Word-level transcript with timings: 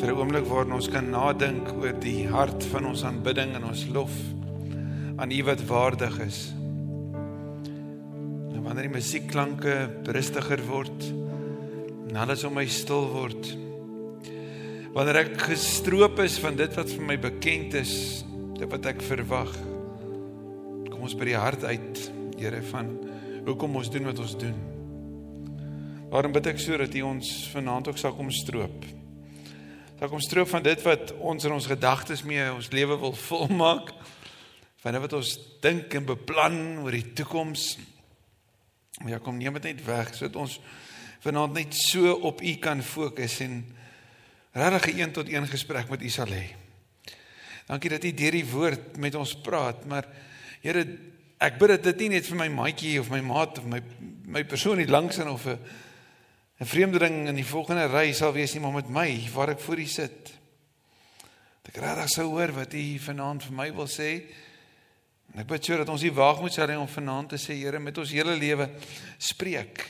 vir 0.00 0.14
'n 0.14 0.16
oomblik 0.16 0.46
waarin 0.48 0.72
ons 0.72 0.88
kan 0.88 1.10
nadink 1.12 1.66
oor 1.76 1.92
die 2.00 2.24
hart 2.24 2.64
van 2.72 2.86
ons 2.88 3.02
aanbidding 3.04 3.52
en 3.54 3.64
ons 3.68 3.84
lof 3.92 4.12
aan 5.20 5.30
U 5.30 5.42
wat 5.44 5.60
waardig 5.68 6.14
is. 6.24 6.38
En 8.54 8.62
wanneer 8.64 8.88
die 8.88 8.96
musiekklanke 8.96 9.74
rustiger 10.08 10.62
word 10.64 11.04
en 12.08 12.16
alles 12.16 12.44
om 12.44 12.54
my 12.54 12.64
stil 12.66 13.04
word, 13.12 13.50
wanneer 14.94 15.16
ek 15.16 15.36
gestroop 15.36 16.18
is 16.24 16.38
van 16.40 16.56
dit 16.56 16.72
wat 16.80 16.88
vir 16.88 17.04
my 17.04 17.18
bekend 17.20 17.74
is, 17.74 18.24
dit 18.56 18.70
wat 18.72 18.86
ek 18.86 19.02
verwag, 19.02 19.52
kom 20.88 21.02
ons 21.02 21.14
by 21.14 21.28
die 21.28 21.36
hart 21.36 21.64
uit, 21.64 22.10
Here 22.40 22.62
van 22.62 22.88
hoekom 23.44 23.76
ons 23.76 23.90
doen 23.92 24.06
wat 24.08 24.18
ons 24.18 24.32
doen. 24.40 24.56
Waarom 26.08 26.32
bid 26.32 26.46
ek 26.46 26.58
so 26.58 26.72
dat 26.80 26.94
U 26.96 27.02
ons 27.02 27.50
vanaand 27.52 27.88
ook 27.88 27.98
sal 28.00 28.16
kom 28.16 28.30
stroop? 28.32 28.99
Sal 30.00 30.08
kom 30.08 30.20
stroop 30.24 30.48
van 30.48 30.62
dit 30.64 30.80
wat 30.80 31.10
ons 31.28 31.44
in 31.44 31.52
ons 31.52 31.66
gedagtes 31.68 32.22
mee 32.24 32.40
ons 32.48 32.70
lewe 32.72 32.96
wil 33.02 33.12
volmaak, 33.20 33.90
van 34.80 34.96
wat 34.96 35.12
ons 35.18 35.34
dink 35.60 35.92
en 35.92 36.06
beplan 36.08 36.54
oor 36.80 36.96
die 36.96 37.10
toekoms. 37.18 37.74
Ja, 39.04 39.18
kom 39.20 39.36
neem 39.36 39.58
dit 39.58 39.66
net 39.68 39.82
weg 39.84 40.14
sodat 40.16 40.38
ons 40.40 40.54
vanaand 41.20 41.58
net 41.58 41.76
so 41.76 42.14
op 42.30 42.40
U 42.40 42.54
kan 42.64 42.80
fokus 42.80 43.34
en 43.44 43.58
regtig 44.56 44.88
'n 44.88 45.00
een 45.00 45.12
tot 45.12 45.28
een 45.28 45.46
gesprek 45.46 45.92
met 45.92 46.00
U 46.00 46.08
sal 46.08 46.32
hê. 46.32 46.56
Dankie 47.68 47.90
dat 47.90 48.04
U 48.04 48.14
deur 48.14 48.32
die 48.32 48.50
woord 48.50 48.96
met 48.96 49.14
ons 49.14 49.36
praat, 49.36 49.84
maar 49.84 50.08
Here, 50.62 50.86
ek 51.38 51.58
bid 51.58 51.82
dit 51.82 51.98
nie 51.98 52.08
net 52.08 52.26
vir 52.26 52.36
my 52.36 52.48
maatjie 52.48 52.98
of 53.00 53.10
my 53.10 53.20
maat 53.20 53.58
of 53.58 53.66
my 53.66 53.82
my 54.24 54.44
persoon 54.44 54.78
hier 54.78 54.88
langs 54.88 55.18
en 55.18 55.28
of 55.28 55.46
'n 55.46 55.58
'n 56.60 56.66
vreemdeling 56.66 57.28
in 57.28 57.38
die 57.40 57.46
volgende 57.46 57.86
ry 57.88 58.12
sal 58.12 58.34
wees 58.36 58.52
nie 58.52 58.60
maar 58.60 58.74
met 58.76 58.88
my 58.88 59.28
waar 59.32 59.54
ek 59.54 59.60
voor 59.64 59.80
U 59.80 59.86
sit. 59.86 60.32
Ek 61.70 61.76
regtig 61.78 62.10
sou 62.10 62.26
hoor 62.34 62.50
wat 62.52 62.74
U 62.74 62.98
vanaand 62.98 63.44
vir 63.46 63.54
my 63.54 63.68
wil 63.72 63.86
sê. 63.88 64.26
En 65.32 65.40
ek 65.40 65.46
bid 65.46 65.64
so 65.64 65.78
dat 65.78 65.88
ons 65.88 66.02
nie 66.02 66.12
waag 66.12 66.40
moet 66.42 66.52
sê 66.52 66.66
om 66.76 66.88
vanaand 66.90 67.30
te 67.32 67.38
sê 67.38 67.54
Here 67.54 67.78
met 67.78 67.98
ons 67.98 68.12
hele 68.12 68.34
lewe 68.36 68.66
spreek. 69.16 69.86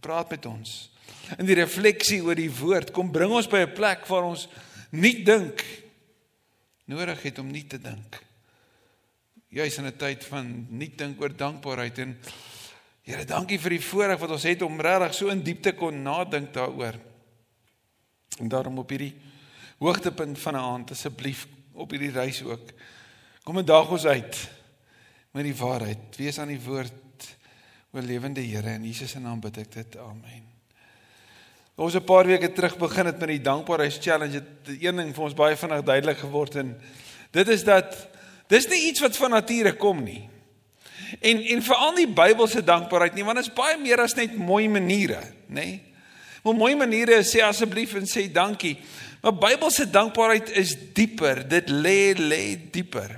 Praat 0.00 0.30
met 0.30 0.46
ons. 0.46 0.90
In 1.38 1.46
die 1.48 1.56
refleksie 1.58 2.20
oor 2.22 2.38
die 2.38 2.52
woord 2.52 2.92
kom 2.94 3.10
bring 3.10 3.32
ons 3.32 3.48
by 3.50 3.64
'n 3.64 3.74
plek 3.74 4.06
waar 4.06 4.28
ons 4.30 4.46
nie 4.92 5.24
dink 5.24 5.64
nodig 6.86 7.22
het 7.22 7.38
om 7.38 7.50
nie 7.50 7.66
te 7.66 7.78
dink. 7.78 8.22
Juis 9.50 9.78
in 9.78 9.86
'n 9.86 9.96
tyd 9.96 10.24
van 10.24 10.66
nie 10.70 10.92
dink 10.94 11.20
oor 11.20 11.34
dankbaarheid 11.34 11.98
en 11.98 12.18
Here, 13.06 13.22
dankie 13.22 13.60
vir 13.62 13.76
die 13.76 13.84
voorreg 13.86 14.18
wat 14.18 14.32
ons 14.34 14.44
het 14.48 14.62
om 14.66 14.80
regtig 14.82 15.12
so 15.14 15.30
in 15.30 15.44
diepte 15.46 15.76
kon 15.78 16.00
nadink 16.02 16.50
daaroor. 16.56 16.96
En 18.42 18.50
daarom 18.50 18.80
op 18.82 18.90
hierdie 18.90 19.12
hoogtepunt 19.78 20.38
van 20.42 20.56
'n 20.56 20.66
aand 20.72 20.90
asseblief 20.90 21.46
op 21.72 21.90
hierdie 21.90 22.10
reis 22.10 22.42
ook. 22.42 22.72
Kom 23.44 23.58
en 23.58 23.64
daag 23.64 23.90
ons 23.90 24.06
uit 24.06 24.50
met 25.30 25.44
die 25.44 25.54
waarheid. 25.54 26.16
Wees 26.16 26.38
aan 26.38 26.48
die 26.48 26.60
woord 26.60 27.36
o 27.92 28.00
lewende 28.00 28.40
Here 28.40 28.74
in 28.74 28.84
Jesus 28.84 29.10
se 29.10 29.20
naam 29.20 29.40
bid 29.40 29.56
ek 29.56 29.72
dit. 29.72 29.96
Amen. 29.96 30.42
Ons 31.76 31.94
'n 31.94 32.04
paar 32.04 32.26
weke 32.26 32.52
terug 32.52 32.76
begin 32.76 33.06
het 33.06 33.18
met 33.18 33.28
die 33.28 33.40
dankbaarheids 33.40 33.98
challenge. 34.00 34.34
Het 34.34 34.82
een 34.82 34.96
ding 34.96 35.14
vir 35.14 35.24
ons 35.24 35.34
baie 35.34 35.56
vinnig 35.56 35.82
duidelik 35.82 36.18
geword 36.18 36.54
en 36.56 36.80
dit 37.30 37.48
is 37.48 37.64
dat 37.64 38.08
dis 38.48 38.68
nie 38.68 38.88
iets 38.88 39.00
wat 39.00 39.16
van 39.16 39.30
nature 39.30 39.76
kom 39.76 40.02
nie. 40.02 40.28
En 41.20 41.42
en 41.42 41.62
veral 41.62 41.92
nie 41.96 42.08
Bybelse 42.08 42.62
dankbaarheid 42.64 43.14
nie, 43.14 43.24
want 43.24 43.40
dit 43.40 43.46
is 43.46 43.54
baie 43.56 43.76
meer 43.80 44.00
as 44.00 44.14
net 44.14 44.36
mooi 44.36 44.68
maniere, 44.68 45.20
nê? 45.48 45.80
Maar 46.44 46.54
mooi 46.54 46.74
maniere 46.78 47.22
sê 47.26 47.42
asseblief 47.42 47.96
en 47.98 48.06
sê 48.06 48.28
dankie. 48.32 48.76
Maar 49.22 49.34
Bybelse 49.34 49.88
dankbaarheid 49.90 50.52
is 50.60 50.76
dieper. 50.94 51.42
Dit 51.48 51.72
lê 51.72 52.14
lê 52.14 52.54
dieper. 52.72 53.16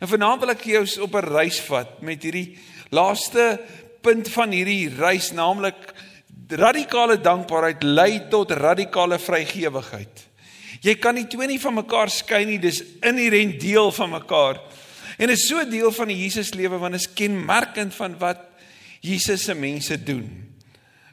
En 0.00 0.08
vanaand 0.08 0.40
wil 0.40 0.54
ek 0.54 0.64
jou 0.64 0.84
op 1.04 1.14
'n 1.14 1.28
reis 1.28 1.60
vat 1.60 2.00
met 2.00 2.22
hierdie 2.22 2.56
laaste 2.90 3.60
punt 4.00 4.28
van 4.28 4.50
hierdie 4.50 4.88
reis, 4.88 5.32
naamlik 5.32 5.92
radikale 6.48 7.20
dankbaarheid 7.20 7.82
lei 7.82 8.28
tot 8.30 8.50
radikale 8.50 9.18
vrygewigheid. 9.18 10.26
Jy 10.80 10.94
kan 10.94 11.14
nie 11.14 11.26
twee 11.28 11.46
nie 11.46 11.60
van 11.60 11.74
mekaar 11.74 12.10
skei 12.10 12.44
nie, 12.44 12.58
dis 12.58 12.82
inherent 13.02 13.60
deel 13.60 13.92
van 13.92 14.10
mekaar. 14.10 14.60
En 15.20 15.28
is 15.28 15.44
so 15.44 15.60
deel 15.68 15.92
van 15.92 16.08
die 16.08 16.16
Jesus 16.22 16.54
lewe 16.56 16.78
want 16.80 16.96
is 16.96 17.10
kenmerkend 17.12 17.92
van 17.94 18.14
wat 18.18 18.46
Jesus 19.04 19.44
se 19.44 19.54
mense 19.54 19.98
doen. 20.02 20.24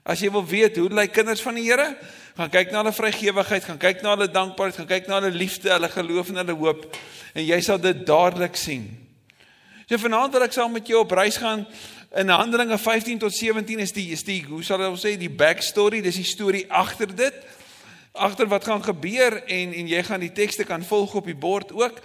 As 0.07 0.22
jy 0.23 0.29
wil 0.31 0.45
weet 0.47 0.78
hoe 0.79 0.88
lyk 0.95 1.12
kinders 1.12 1.44
van 1.44 1.57
die 1.59 1.66
Here, 1.68 1.90
gaan 2.38 2.51
kyk 2.53 2.72
na 2.72 2.79
hulle 2.79 2.94
vrygewigheid, 2.95 3.66
gaan 3.68 3.79
kyk 3.81 4.00
na 4.06 4.13
hulle 4.13 4.29
dankbaarheid, 4.31 4.78
gaan 4.79 4.88
kyk 4.88 5.09
na 5.09 5.18
hulle 5.19 5.34
liefde, 5.35 5.72
hulle 5.73 5.90
geloof 5.91 6.31
en 6.31 6.40
hulle 6.40 6.56
hoop 6.56 6.85
en 7.34 7.44
jy 7.44 7.57
sal 7.66 7.81
dit 7.84 8.06
dadelik 8.07 8.56
sien. 8.56 8.85
So 9.90 10.00
vanaand 10.00 10.35
wil 10.35 10.45
ek 10.47 10.56
saam 10.56 10.72
met 10.75 10.88
jou 10.88 11.01
op 11.03 11.16
reis 11.16 11.39
gaan 11.44 11.66
in 12.16 12.31
Handelinge 12.31 12.78
15 12.79 13.19
tot 13.25 13.35
17 13.35 13.84
is 13.84 13.91
die 13.95 14.06
is 14.16 14.24
die 14.24 14.39
hoe 14.47 14.62
sal 14.63 14.85
ons 14.88 15.03
sê 15.03 15.18
die 15.19 15.31
backstory, 15.31 16.00
dis 16.06 16.22
die 16.22 16.28
storie 16.28 16.63
agter 16.72 17.12
dit. 17.12 17.44
Agter 18.16 18.47
wat 18.47 18.63
gaan 18.72 18.84
gebeur 18.84 19.41
en 19.44 19.75
en 19.75 19.91
jy 19.91 20.00
gaan 20.07 20.24
die 20.24 20.31
tekste 20.31 20.63
kan 20.63 20.88
volg 20.88 21.19
op 21.19 21.28
die 21.28 21.35
bord 21.35 21.75
ook. 21.75 22.00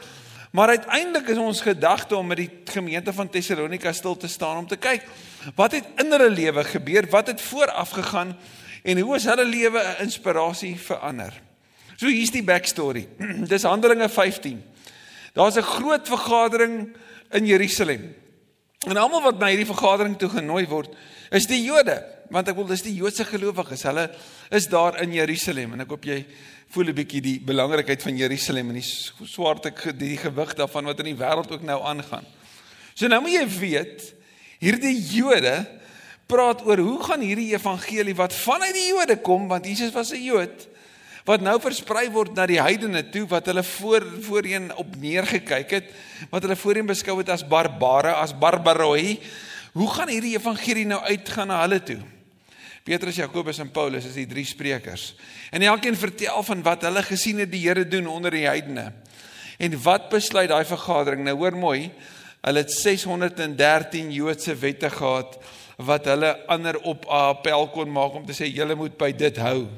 Maar 0.52 0.68
uiteindelik 0.68 1.28
is 1.28 1.38
ons 1.40 1.60
gedagte 1.64 2.16
om 2.16 2.26
met 2.26 2.36
die 2.36 2.50
gemeente 2.64 3.12
van 3.12 3.28
Tessalonika 3.28 3.92
stil 3.92 4.16
te 4.16 4.28
staan 4.28 4.56
om 4.56 4.66
te 4.68 4.76
kyk 4.76 5.06
wat 5.56 5.72
het 5.72 5.86
in 5.98 6.12
hulle 6.12 6.28
lewe 6.30 6.64
gebeur, 6.64 7.08
wat 7.10 7.26
het 7.32 7.40
vooraf 7.40 7.90
gegaan 7.96 8.34
en 8.82 9.00
hoe 9.00 9.16
is 9.16 9.24
hulle 9.24 9.46
lewe 9.48 9.80
'n 9.80 10.02
inspirasie 10.04 10.76
vir 10.76 10.96
ander. 10.96 11.32
So 11.96 12.06
hier's 12.06 12.30
die 12.30 12.44
backstory. 12.44 13.08
Dis 13.52 13.62
Handelinge 13.62 14.08
15. 14.08 14.62
Daar's 15.32 15.56
'n 15.56 15.62
groot 15.62 16.08
vergadering 16.08 16.96
in 17.30 17.46
Jerusalem. 17.46 18.14
En 18.78 18.96
almal 18.96 19.22
wat 19.22 19.38
na 19.38 19.46
hierdie 19.46 19.66
vergadering 19.66 20.18
toe 20.18 20.28
genooi 20.28 20.66
word, 20.66 20.94
is 21.30 21.46
die 21.46 21.62
Jode, 21.62 22.02
want 22.30 22.48
ek 22.48 22.56
wil 22.56 22.66
dis 22.66 22.82
die 22.82 22.94
Joodse 22.94 23.24
gelowiges. 23.24 23.82
Hulle 23.82 24.10
is 24.52 24.68
daar 24.68 25.00
in 25.02 25.14
Jerusalem 25.16 25.72
en 25.74 25.84
ek 25.84 25.94
hoop 25.94 26.04
jy 26.04 26.18
voel 26.72 26.88
'n 26.88 26.96
bietjie 26.96 27.20
die 27.20 27.38
belangrikheid 27.40 28.02
van 28.02 28.16
Jerusalem 28.16 28.68
en 28.68 28.80
die 28.80 28.88
swart 29.28 29.66
ek 29.66 29.98
die 29.98 30.16
gewig 30.16 30.54
daarvan 30.54 30.84
wat 30.84 31.00
in 31.00 31.12
die 31.12 31.20
wêreld 31.20 31.50
ook 31.50 31.62
nou 31.62 31.80
aangaan. 31.82 32.24
So 32.94 33.08
nou 33.08 33.20
moet 33.20 33.32
jy 33.32 33.46
weet, 33.48 34.14
hierdie 34.60 34.96
Jode 35.16 35.66
praat 36.26 36.64
oor 36.64 36.78
hoe 36.78 37.02
gaan 37.02 37.20
hierdie 37.20 37.52
evangelie 37.52 38.14
wat 38.14 38.32
vanuit 38.32 38.74
die 38.74 38.88
Jode 38.88 39.16
kom 39.20 39.48
want 39.48 39.66
Jesus 39.66 39.92
was 39.92 40.12
'n 40.12 40.22
Jood 40.22 40.68
wat 41.24 41.40
nou 41.40 41.58
versprei 41.62 42.08
word 42.10 42.34
na 42.34 42.46
die 42.46 42.60
heidene 42.60 43.02
toe 43.10 43.26
wat 43.30 43.46
hulle 43.46 43.62
voor 43.62 44.06
voorheen 44.26 44.74
op 44.74 44.96
neergekyk 44.98 45.70
het, 45.70 45.92
wat 46.30 46.42
hulle 46.42 46.56
voorheen 46.58 46.86
beskou 46.86 47.18
het 47.18 47.30
as 47.30 47.46
barbare, 47.46 48.14
as 48.18 48.34
barbaroi. 48.34 49.20
Hoe 49.72 49.88
gaan 49.94 50.10
hierdie 50.10 50.34
evangelie 50.36 50.86
nou 50.86 51.00
uitgaan 51.00 51.48
na 51.48 51.60
hulle 51.62 51.82
toe? 51.82 52.00
Petrus, 52.82 53.20
Jakobus 53.20 53.60
en 53.62 53.70
Paulus 53.70 54.08
is 54.08 54.16
die 54.18 54.26
drie 54.26 54.44
sprekers. 54.46 55.12
En 55.54 55.62
elkeen 55.62 55.96
vertel 55.96 56.42
van 56.42 56.64
wat 56.66 56.82
hulle 56.88 57.02
gesien 57.06 57.38
het 57.38 57.50
die 57.52 57.62
Here 57.62 57.84
doen 57.86 58.08
onder 58.10 58.34
die 58.34 58.46
heidene. 58.48 58.90
En 59.62 59.76
wat 59.84 60.08
besluit 60.10 60.50
daai 60.50 60.64
vergadering? 60.66 61.22
Nou 61.22 61.36
hoor 61.38 61.54
mooi, 61.54 61.92
hulle 62.42 62.64
het 62.64 62.74
613 62.74 64.10
Joodse 64.10 64.56
wette 64.58 64.90
gehad 64.90 65.38
wat 65.82 66.08
hulle 66.10 66.34
ander 66.50 66.78
op 66.86 67.06
appel 67.06 67.68
kon 67.74 67.90
maak 67.90 68.18
om 68.18 68.26
te 68.26 68.34
sê 68.36 68.50
julle 68.50 68.74
moet 68.78 68.98
by 68.98 69.12
dit 69.14 69.38
hou. 69.42 69.68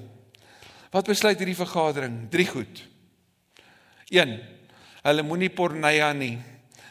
Wat 0.95 1.09
besluit 1.09 1.39
hierdie 1.41 1.59
vergadering? 1.59 2.25
Drie 2.33 2.47
goed. 2.49 2.85
1. 4.15 4.37
Hulle 5.05 5.25
moenie 5.27 5.53
porneia 5.53 6.13
nie. 6.17 6.37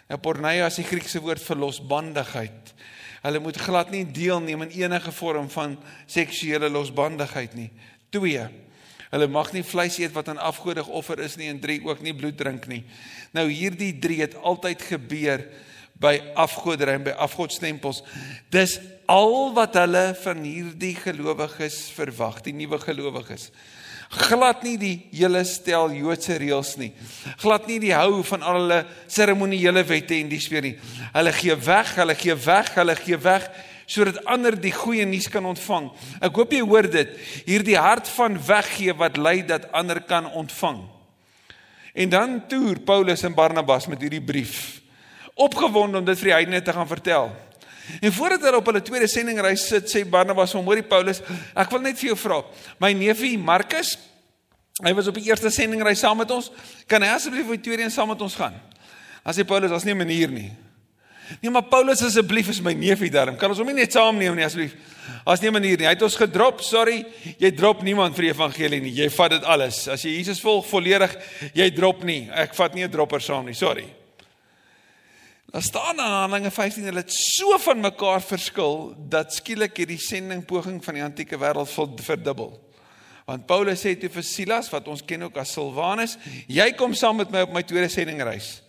Nou 0.10 0.20
porneia 0.22 0.68
is 0.70 0.78
die 0.78 0.88
Griekse 0.88 1.22
woord 1.24 1.42
vir 1.42 1.62
losbandigheid. 1.62 2.74
Hulle 3.24 3.40
moet 3.40 3.58
glad 3.58 3.92
nie 3.94 4.04
deelneem 4.04 4.66
in 4.66 4.74
enige 4.84 5.12
vorm 5.16 5.48
van 5.50 5.78
seksuele 6.06 6.70
losbandigheid 6.70 7.54
nie. 7.56 7.70
2. 8.12 8.48
Hulle 9.14 9.28
mag 9.32 9.52
nie 9.54 9.64
vleis 9.64 10.00
eet 10.02 10.12
wat 10.16 10.28
aan 10.32 10.42
afgode 10.42 10.84
geoffer 10.84 11.22
is 11.24 11.38
nie 11.40 11.48
en 11.48 11.62
3 11.64 11.80
ook 11.86 12.02
nie 12.04 12.16
bloed 12.18 12.36
drink 12.38 12.68
nie. 12.68 12.82
Nou 13.32 13.46
hierdie 13.48 13.94
3 14.04 14.20
het 14.26 14.36
altyd 14.42 14.84
gebeur 14.90 15.46
by 16.04 16.18
afgoderry 16.36 16.98
en 16.98 17.06
by 17.06 17.14
afgodstempels. 17.24 18.02
Dis 18.52 18.80
al 19.08 19.54
wat 19.56 19.78
hulle 19.80 20.10
van 20.24 20.44
hierdie 20.44 20.96
gelowiges 20.98 21.86
verwag, 21.96 22.42
die 22.44 22.56
nuwe 22.58 22.82
gelowiges 22.82 23.52
glad 24.14 24.64
nie 24.64 24.78
die 24.78 24.96
hele 25.12 25.44
stel 25.48 25.92
Joodse 25.96 26.38
reëls 26.40 26.76
nie. 26.80 26.92
Glad 27.42 27.68
nie 27.68 27.80
die 27.82 27.94
hou 27.96 28.22
van 28.28 28.44
al 28.46 28.60
hulle 28.62 28.80
seremonieele 29.12 29.84
wette 29.90 30.16
en 30.20 30.32
dis 30.32 30.48
weer 30.52 30.66
nie. 30.66 30.74
Hulle 31.14 31.34
gee 31.36 31.56
weg, 31.66 31.94
hulle 32.00 32.16
gee 32.16 32.36
weg, 32.46 32.74
hulle 32.78 32.98
gee 33.00 33.20
weg 33.22 33.48
sodat 33.94 34.22
ander 34.32 34.56
die 34.58 34.72
goeie 34.74 35.06
nuus 35.06 35.28
kan 35.30 35.46
ontvang. 35.46 35.90
Ek 36.24 36.38
hoop 36.40 36.54
jy 36.56 36.62
hoor 36.64 36.88
dit. 36.90 37.12
Hierdie 37.46 37.78
hart 37.78 38.08
van 38.16 38.38
weggee 38.48 38.96
wat 38.98 39.20
lei 39.20 39.42
dat 39.46 39.68
ander 39.76 40.00
kan 40.08 40.30
ontvang. 40.32 40.80
En 41.94 42.10
dan 42.10 42.40
toer 42.50 42.80
Paulus 42.82 43.22
en 43.28 43.36
Barnabas 43.36 43.88
met 43.92 44.02
hierdie 44.02 44.24
brief. 44.24 44.82
Opgewonde 45.36 46.00
om 46.00 46.06
dit 46.06 46.18
vir 46.18 46.32
die 46.32 46.38
heidene 46.38 46.62
te 46.62 46.74
gaan 46.74 46.90
vertel. 46.90 47.30
En 48.02 48.14
voordat 48.14 48.42
hulle 48.42 48.58
op 48.58 48.66
hulle 48.66 48.82
tweede 48.82 49.08
sendingreis 49.08 49.68
sit, 49.68 49.90
sê 49.92 50.06
Barnabas 50.10 50.54
hom: 50.54 50.66
"Hoorie 50.66 50.84
Paulus, 50.84 51.22
ek 51.56 51.70
wil 51.72 51.82
net 51.82 52.00
vir 52.00 52.08
jou 52.08 52.18
vra. 52.18 52.44
My 52.80 52.94
neefie 52.94 53.38
Markus 53.38 53.98
Hy 54.82 54.94
was 54.98 55.08
op 55.08 55.18
die 55.20 55.28
eerste 55.28 55.52
sendingreis 55.54 56.02
saam 56.02 56.18
met 56.18 56.32
ons. 56.34 56.50
Kan 56.90 57.04
hy 57.06 57.12
asseblief 57.14 57.46
op 57.46 57.58
die 57.60 57.66
tweede 57.68 57.86
een 57.86 57.94
saam 57.94 58.10
met 58.10 58.22
ons 58.26 58.34
gaan? 58.40 58.56
As 59.22 59.38
hy 59.38 59.46
Paulus, 59.46 59.70
daar's 59.70 59.86
nie 59.86 59.94
'n 59.94 59.98
manier 59.98 60.32
nie. 60.32 60.52
Nee, 61.42 61.52
maar 61.52 61.64
Paulus 61.64 62.02
asseblief 62.02 62.50
is 62.50 62.62
my 62.62 62.74
neefie 62.74 63.10
daarom. 63.10 63.38
Kan 63.38 63.50
ons 63.50 63.58
hom 63.58 63.68
nie 63.68 63.76
net 63.76 63.92
saamneem 63.92 64.36
nie 64.36 64.46
asseblief? 64.46 64.76
As 65.26 65.42
nie 65.42 65.50
'n 65.50 65.54
manier 65.54 65.78
nie. 65.78 65.86
Hy 65.86 65.94
het 65.94 66.02
ons 66.02 66.16
gedrop. 66.16 66.62
Sorry, 66.62 67.06
jy 67.38 67.52
drop 67.52 67.82
niemand 67.82 68.16
vir 68.16 68.22
die 68.22 68.32
evangelie 68.32 68.82
nie. 68.82 68.92
Jy 68.92 69.10
vat 69.10 69.32
dit 69.32 69.44
alles. 69.44 69.88
As 69.88 70.02
jy 70.02 70.18
Jesus 70.18 70.42
volg 70.42 70.66
volledig, 70.66 71.16
jy 71.54 71.70
drop 71.72 72.04
nie. 72.04 72.30
Ek 72.32 72.54
vat 72.56 72.74
nie 72.74 72.84
'n 72.84 72.92
dropper 72.92 73.22
saam 73.22 73.46
nie. 73.46 73.54
Sorry. 73.54 73.86
Daar 75.54 75.62
staan 75.62 75.98
in 75.98 76.04
Handelinge 76.04 76.52
15 76.52 76.84
hulle 76.84 77.04
het 77.04 77.14
so 77.14 77.58
van 77.62 77.78
mekaar 77.80 78.24
verskil 78.26 78.96
dat 78.98 79.36
skielik 79.36 79.78
hierdie 79.78 80.00
sending 80.02 80.42
poging 80.50 80.80
van 80.82 80.98
die 80.98 81.04
antieke 81.06 81.38
wêreld 81.38 81.70
verdubbel. 82.02 82.56
Want 83.28 83.46
Paulus 83.46 83.84
sê 83.86 83.94
toe 83.94 84.10
vir 84.10 84.26
Silas 84.26 84.72
wat 84.74 84.90
ons 84.90 85.04
ken 85.06 85.28
ook 85.28 85.38
as 85.38 85.52
Silwanus, 85.54 86.16
jy 86.50 86.66
kom 86.74 86.96
saam 86.98 87.22
met 87.22 87.30
my 87.30 87.44
op 87.46 87.54
my 87.54 87.62
tweede 87.70 87.92
sendingreis. 87.94 88.64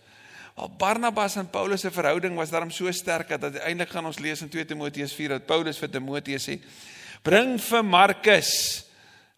Al 0.53 0.69
Barnabas 0.77 1.39
en 1.41 1.49
Paulus 1.49 1.81
se 1.81 1.89
verhouding 1.89 2.37
was 2.37 2.53
daarom 2.53 2.69
so 2.69 2.93
sterk 2.93 3.33
dat 3.33 3.49
uiteindelik 3.49 3.89
gaan 3.89 4.05
ons 4.05 4.21
lees 4.21 4.45
in 4.45 4.53
2 4.53 4.69
Timoteus 4.69 5.17
4 5.17 5.39
dat 5.39 5.49
Paulus 5.49 5.81
vir 5.81 5.89
Timoteus 5.89 6.45
sê: 6.51 6.59
"Bring 7.25 7.57
vir 7.57 7.83
Markus. 7.83 8.85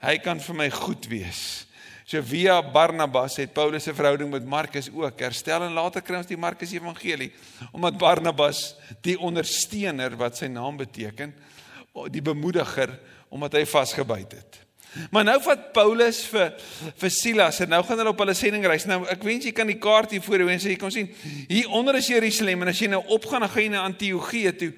Hy 0.03 0.17
kan 0.19 0.43
vir 0.43 0.55
my 0.55 0.69
goed 0.69 1.07
wees." 1.07 1.66
So 2.07 2.21
via 2.23 2.61
Barnabas 2.63 3.35
het 3.35 3.51
Paulus 3.51 3.83
se 3.83 3.91
verhouding 3.93 4.29
met 4.31 4.45
Markus 4.47 4.87
ook 4.93 5.19
herstel 5.19 5.65
en 5.65 5.73
later 5.75 5.99
kry 6.01 6.15
ons 6.21 6.29
die 6.29 6.39
Markus 6.39 6.71
Evangelie 6.71 7.33
omdat 7.75 7.97
Barnabas 7.99 8.61
die 9.03 9.17
ondersteuner 9.19 10.15
wat 10.15 10.39
sy 10.39 10.47
naam 10.47 10.79
beteken, 10.79 11.33
die 12.07 12.23
bemoediger 12.23 12.93
omdat 13.27 13.59
hy 13.59 13.65
vasgebyt 13.67 14.37
het. 14.37 14.61
Maar 15.11 15.27
nou 15.27 15.35
vat 15.49 15.67
Paulus 15.75 16.21
vir 16.31 16.55
vir 17.03 17.11
Silas 17.11 17.59
en 17.65 17.75
nou 17.75 17.81
gaan 17.83 17.99
hulle 17.99 18.15
op 18.15 18.23
hulle 18.23 18.37
sendingreis. 18.39 18.87
Nou 18.87 19.01
ek 19.11 19.27
wens 19.27 19.49
jy 19.49 19.51
kan 19.57 19.67
die 19.67 19.75
kaart 19.75 20.15
hier 20.15 20.23
voor 20.23 20.45
jou 20.45 20.47
en 20.53 20.63
sê 20.63 20.77
jy 20.77 20.79
kan 20.79 20.95
sien 20.95 21.11
hier 21.51 21.67
onder 21.75 21.99
is 21.99 22.07
Jerusalem 22.07 22.63
en 22.63 22.71
as 22.71 22.79
jy 22.79 22.87
nou 22.93 23.03
opgaan 23.17 23.43
dan 23.43 23.51
gaan 23.51 23.67
jy 23.67 23.73
na 23.75 23.83
Antiochië 23.83 24.55
toe. 24.63 24.71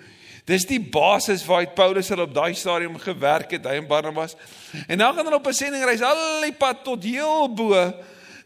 Dis 0.50 0.66
die 0.66 0.80
basis 0.82 1.44
waar 1.46 1.62
uit 1.66 1.76
Paulus 1.78 2.08
hulle 2.10 2.26
op 2.26 2.34
daai 2.34 2.56
stadium 2.58 2.96
gewerk 2.98 3.52
het, 3.54 3.68
hy 3.70 3.76
en 3.78 3.90
Barnabas. 3.90 4.34
En 4.88 4.98
dan 4.98 5.14
gaan 5.14 5.28
hulle 5.28 5.38
op 5.38 5.48
'n 5.48 5.54
sendingreis 5.54 6.02
al 6.02 6.42
die 6.42 6.56
pad 6.58 6.84
tot 6.84 7.04
heel 7.04 7.54
bo 7.54 7.94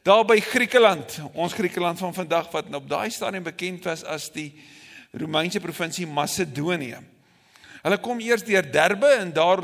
daar 0.03 0.25
by 0.25 0.39
Griekeland. 0.39 1.19
Ons 1.33 1.53
Griekeland 1.53 1.97
van 1.99 2.13
vandag 2.13 2.51
wat 2.51 2.75
op 2.75 2.89
daai 2.89 3.09
stadium 3.09 3.43
bekend 3.43 3.83
was 3.83 4.03
as 4.03 4.31
die 4.31 4.51
Romeinse 5.11 5.59
provinsie 5.59 6.07
Macedonië. 6.07 7.12
Hulle 7.83 7.97
kom 7.99 8.21
eers 8.23 8.45
deur 8.47 8.63
Derbe 8.71 9.09
en 9.19 9.31
daar 9.35 9.59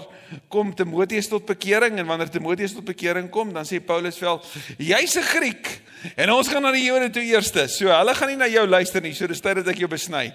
kom 0.52 0.74
Timoteus 0.76 1.30
tot 1.32 1.46
bekering 1.48 2.02
en 2.02 2.08
wanneer 2.08 2.30
Timoteus 2.30 2.74
tot 2.76 2.84
bekering 2.84 3.30
kom, 3.32 3.54
dan 3.56 3.68
sê 3.68 3.80
Paulus 3.80 4.20
wel, 4.20 4.42
jy's 4.78 5.16
'n 5.16 5.24
Griek 5.24 5.82
en 6.16 6.32
ons 6.32 6.48
gaan 6.48 6.62
na 6.62 6.72
die 6.72 6.84
Jode 6.84 7.10
toe 7.10 7.24
eerste. 7.24 7.68
So 7.68 7.88
hulle 7.88 8.16
gaan 8.16 8.28
nie 8.28 8.36
na 8.36 8.48
jou 8.48 8.68
luister 8.68 9.02
nie, 9.02 9.14
so 9.14 9.28
dis 9.28 9.40
tyd 9.40 9.56
dat 9.56 9.68
ek 9.68 9.80
jou 9.80 9.88
besny. 9.88 10.34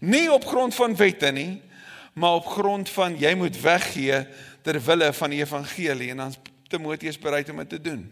Nie 0.00 0.30
op 0.32 0.44
grond 0.44 0.74
van 0.74 0.96
wette 0.96 1.32
nie, 1.32 1.60
maar 2.14 2.38
op 2.38 2.46
grond 2.46 2.88
van 2.88 3.16
jy 3.18 3.34
moet 3.34 3.60
weggee 3.60 4.26
ter 4.62 4.80
wille 4.80 5.12
van 5.12 5.30
die 5.30 5.42
evangelie 5.42 6.10
en 6.10 6.16
dan 6.16 6.34
Timoteus 6.68 7.18
bereid 7.18 7.50
om 7.50 7.56
dit 7.56 7.68
te 7.68 7.80
doen. 7.80 8.06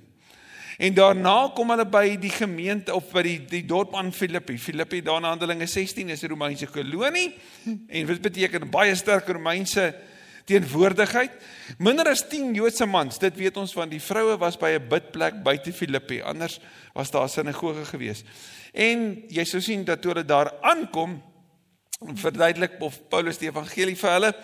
En 0.79 0.95
daarna 0.95 1.51
kom 1.55 1.71
hulle 1.71 1.87
by 1.87 2.17
die 2.19 2.33
gemeente 2.35 2.95
of 2.95 3.13
by 3.13 3.23
die 3.23 3.39
die 3.51 3.63
dorp 3.67 3.95
aan 3.95 4.13
Filippi. 4.13 4.59
Filippi 4.59 5.03
daar 5.03 5.21
in 5.23 5.29
Handelinge 5.29 5.67
16 5.67 6.11
is 6.11 6.23
'n 6.23 6.29
Romeinse 6.29 6.67
kolonie 6.67 7.35
en 7.89 8.07
dit 8.07 8.21
beteken 8.21 8.71
baie 8.71 8.95
sterk 8.95 9.29
Romeinse 9.29 9.95
teenwoordigheid. 10.45 11.31
Minder 11.79 12.09
as 12.09 12.29
10 12.29 12.55
Joodse 12.55 12.87
mans, 12.87 13.19
dit 13.19 13.37
weet 13.37 13.57
ons 13.57 13.73
van 13.73 13.89
die 13.89 14.01
vroue 14.01 14.37
was 14.39 14.57
by 14.57 14.77
'n 14.77 14.89
bidplek 14.89 15.43
buite 15.43 15.73
Filippi. 15.73 16.23
Anders 16.23 16.61
was 16.93 17.11
daar 17.11 17.25
'n 17.25 17.29
sinagoge 17.29 17.85
gewees. 17.85 18.25
En 18.73 19.23
jy 19.29 19.45
sou 19.45 19.61
sien 19.61 19.85
dat 19.85 20.03
toe 20.03 20.13
hulle 20.13 20.25
daar 20.25 20.53
aankom, 20.61 21.23
verduidelik 22.15 22.81
of 22.81 23.01
Paulus 23.09 23.39
die 23.39 23.49
evangelie 23.49 23.97
vir 23.97 24.11
hulle 24.11 24.35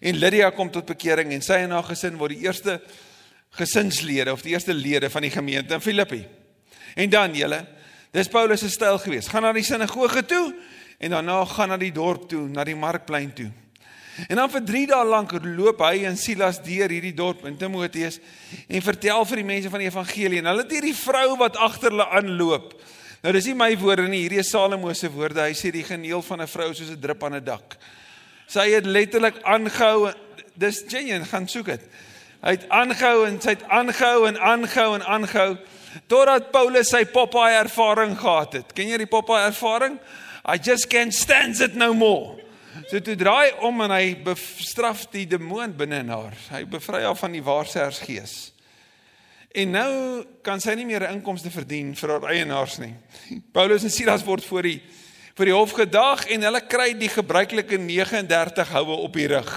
en 0.00 0.18
Lydia 0.18 0.50
kom 0.50 0.70
tot 0.70 0.86
bekering 0.86 1.32
en 1.32 1.42
sy 1.42 1.60
en 1.64 1.70
haar 1.70 1.86
gesin 1.86 2.16
word 2.16 2.34
die 2.36 2.46
eerste 2.46 2.80
gesinslede 3.58 4.32
of 4.32 4.42
die 4.42 4.54
eerste 4.54 4.74
lede 4.74 5.10
van 5.10 5.22
die 5.22 5.30
gemeente 5.30 5.74
in 5.74 5.84
Filippi. 5.84 6.22
En 6.94 7.10
dan 7.10 7.34
julle, 7.36 7.66
dis 8.12 8.28
Paulus 8.28 8.60
se 8.60 8.70
styl 8.72 8.98
gewees. 8.98 9.28
Gaan 9.28 9.44
na 9.44 9.52
die 9.52 9.64
sinagoge 9.64 10.24
toe 10.24 10.46
en 10.98 11.10
daarna 11.10 11.44
gaan 11.44 11.72
na 11.72 11.76
die 11.80 11.92
dorp 11.92 12.28
toe, 12.28 12.46
na 12.48 12.64
die 12.64 12.76
markplein 12.76 13.32
toe. 13.36 13.50
En 14.28 14.36
dan 14.36 14.50
vir 14.52 14.64
3 14.68 14.86
dae 14.90 15.04
lank 15.08 15.32
loop 15.40 15.80
hy 15.86 16.04
en 16.08 16.18
Silas 16.20 16.60
deur 16.64 16.92
hierdie 16.92 17.14
dorp 17.16 17.46
in 17.48 17.56
Timoteus 17.56 18.18
en 18.68 18.84
vertel 18.84 19.24
vir 19.30 19.40
die 19.40 19.48
mense 19.48 19.72
van 19.72 19.80
die 19.80 19.88
evangelie 19.88 20.42
en 20.42 20.50
hulle 20.50 20.66
het 20.66 20.74
hierdie 20.76 20.96
vrou 20.96 21.38
wat 21.40 21.56
agter 21.56 21.94
hulle 21.94 22.08
aanloop. 22.18 22.74
Nou 23.22 23.32
dis 23.32 23.48
nie 23.48 23.56
my 23.56 23.70
woorde 23.80 24.08
nie, 24.10 24.24
hierdie 24.24 24.42
is 24.42 24.50
Salomo 24.52 24.92
se 24.98 25.08
woorde. 25.12 25.44
Hy 25.46 25.54
sê 25.56 25.70
die 25.72 25.84
geneel 25.86 26.22
van 26.26 26.42
'n 26.42 26.50
vrou 26.50 26.72
soos 26.74 26.90
'n 26.90 27.00
drup 27.00 27.24
aan 27.24 27.36
'n 27.36 27.44
dak. 27.44 27.78
Sy 28.46 28.68
het 28.74 28.84
letterlik 28.84 29.40
aangehou. 29.42 30.12
Dis 30.54 30.84
genuine, 30.86 31.24
gaan 31.24 31.48
soek 31.48 31.66
dit. 31.66 31.80
Hy 32.42 32.56
het 32.56 32.64
aangehou 32.74 33.26
en 33.28 33.38
hy 33.38 33.54
het 33.54 33.64
aangehou 33.70 34.26
en 34.26 34.38
aangehou 34.40 34.94
en 34.96 35.04
aangehou 35.06 35.50
totdat 36.10 36.50
Paulus 36.50 36.90
sy 36.90 37.04
Popeye 37.06 37.60
ervaring 37.60 38.16
gehad 38.18 38.56
het. 38.58 38.72
Ken 38.74 38.88
jy 38.90 38.98
die 39.04 39.10
Popeye 39.10 39.46
ervaring? 39.46 39.98
I 40.42 40.58
just 40.58 40.88
can't 40.90 41.14
stand 41.14 41.60
it 41.62 41.76
no 41.78 41.92
more. 41.94 42.40
So 42.90 42.98
toe 43.04 43.14
draai 43.16 43.52
om 43.62 43.84
en 43.84 43.92
hy 43.94 44.16
bestraf 44.24 45.04
die 45.12 45.26
demoon 45.30 45.76
binne 45.76 46.00
in 46.02 46.10
haar. 46.10 46.34
Hy 46.50 46.64
bevry 46.72 47.04
haar 47.04 47.18
van 47.20 47.36
die 47.36 47.44
waarsers 47.44 48.00
gees. 48.02 48.34
En 49.54 49.74
nou 49.76 49.92
kan 50.42 50.60
sy 50.64 50.74
nie 50.74 50.88
meer 50.88 51.04
inkomste 51.10 51.52
verdien 51.52 51.92
vir 51.94 52.14
haar 52.14 52.26
eienaars 52.32 52.78
nie. 52.82 52.94
Paulus 53.52 53.84
en 53.86 53.92
Silas 53.92 54.24
word 54.26 54.46
voor 54.48 54.66
die 54.66 54.78
vir 55.32 55.48
die 55.48 55.54
hof 55.54 55.76
gedag 55.76 56.26
en 56.32 56.42
hulle 56.44 56.60
kry 56.68 56.90
die 56.98 57.08
gebruikelike 57.12 57.78
39 57.80 58.74
houe 58.74 58.98
op 59.06 59.14
die 59.16 59.30
rug. 59.32 59.52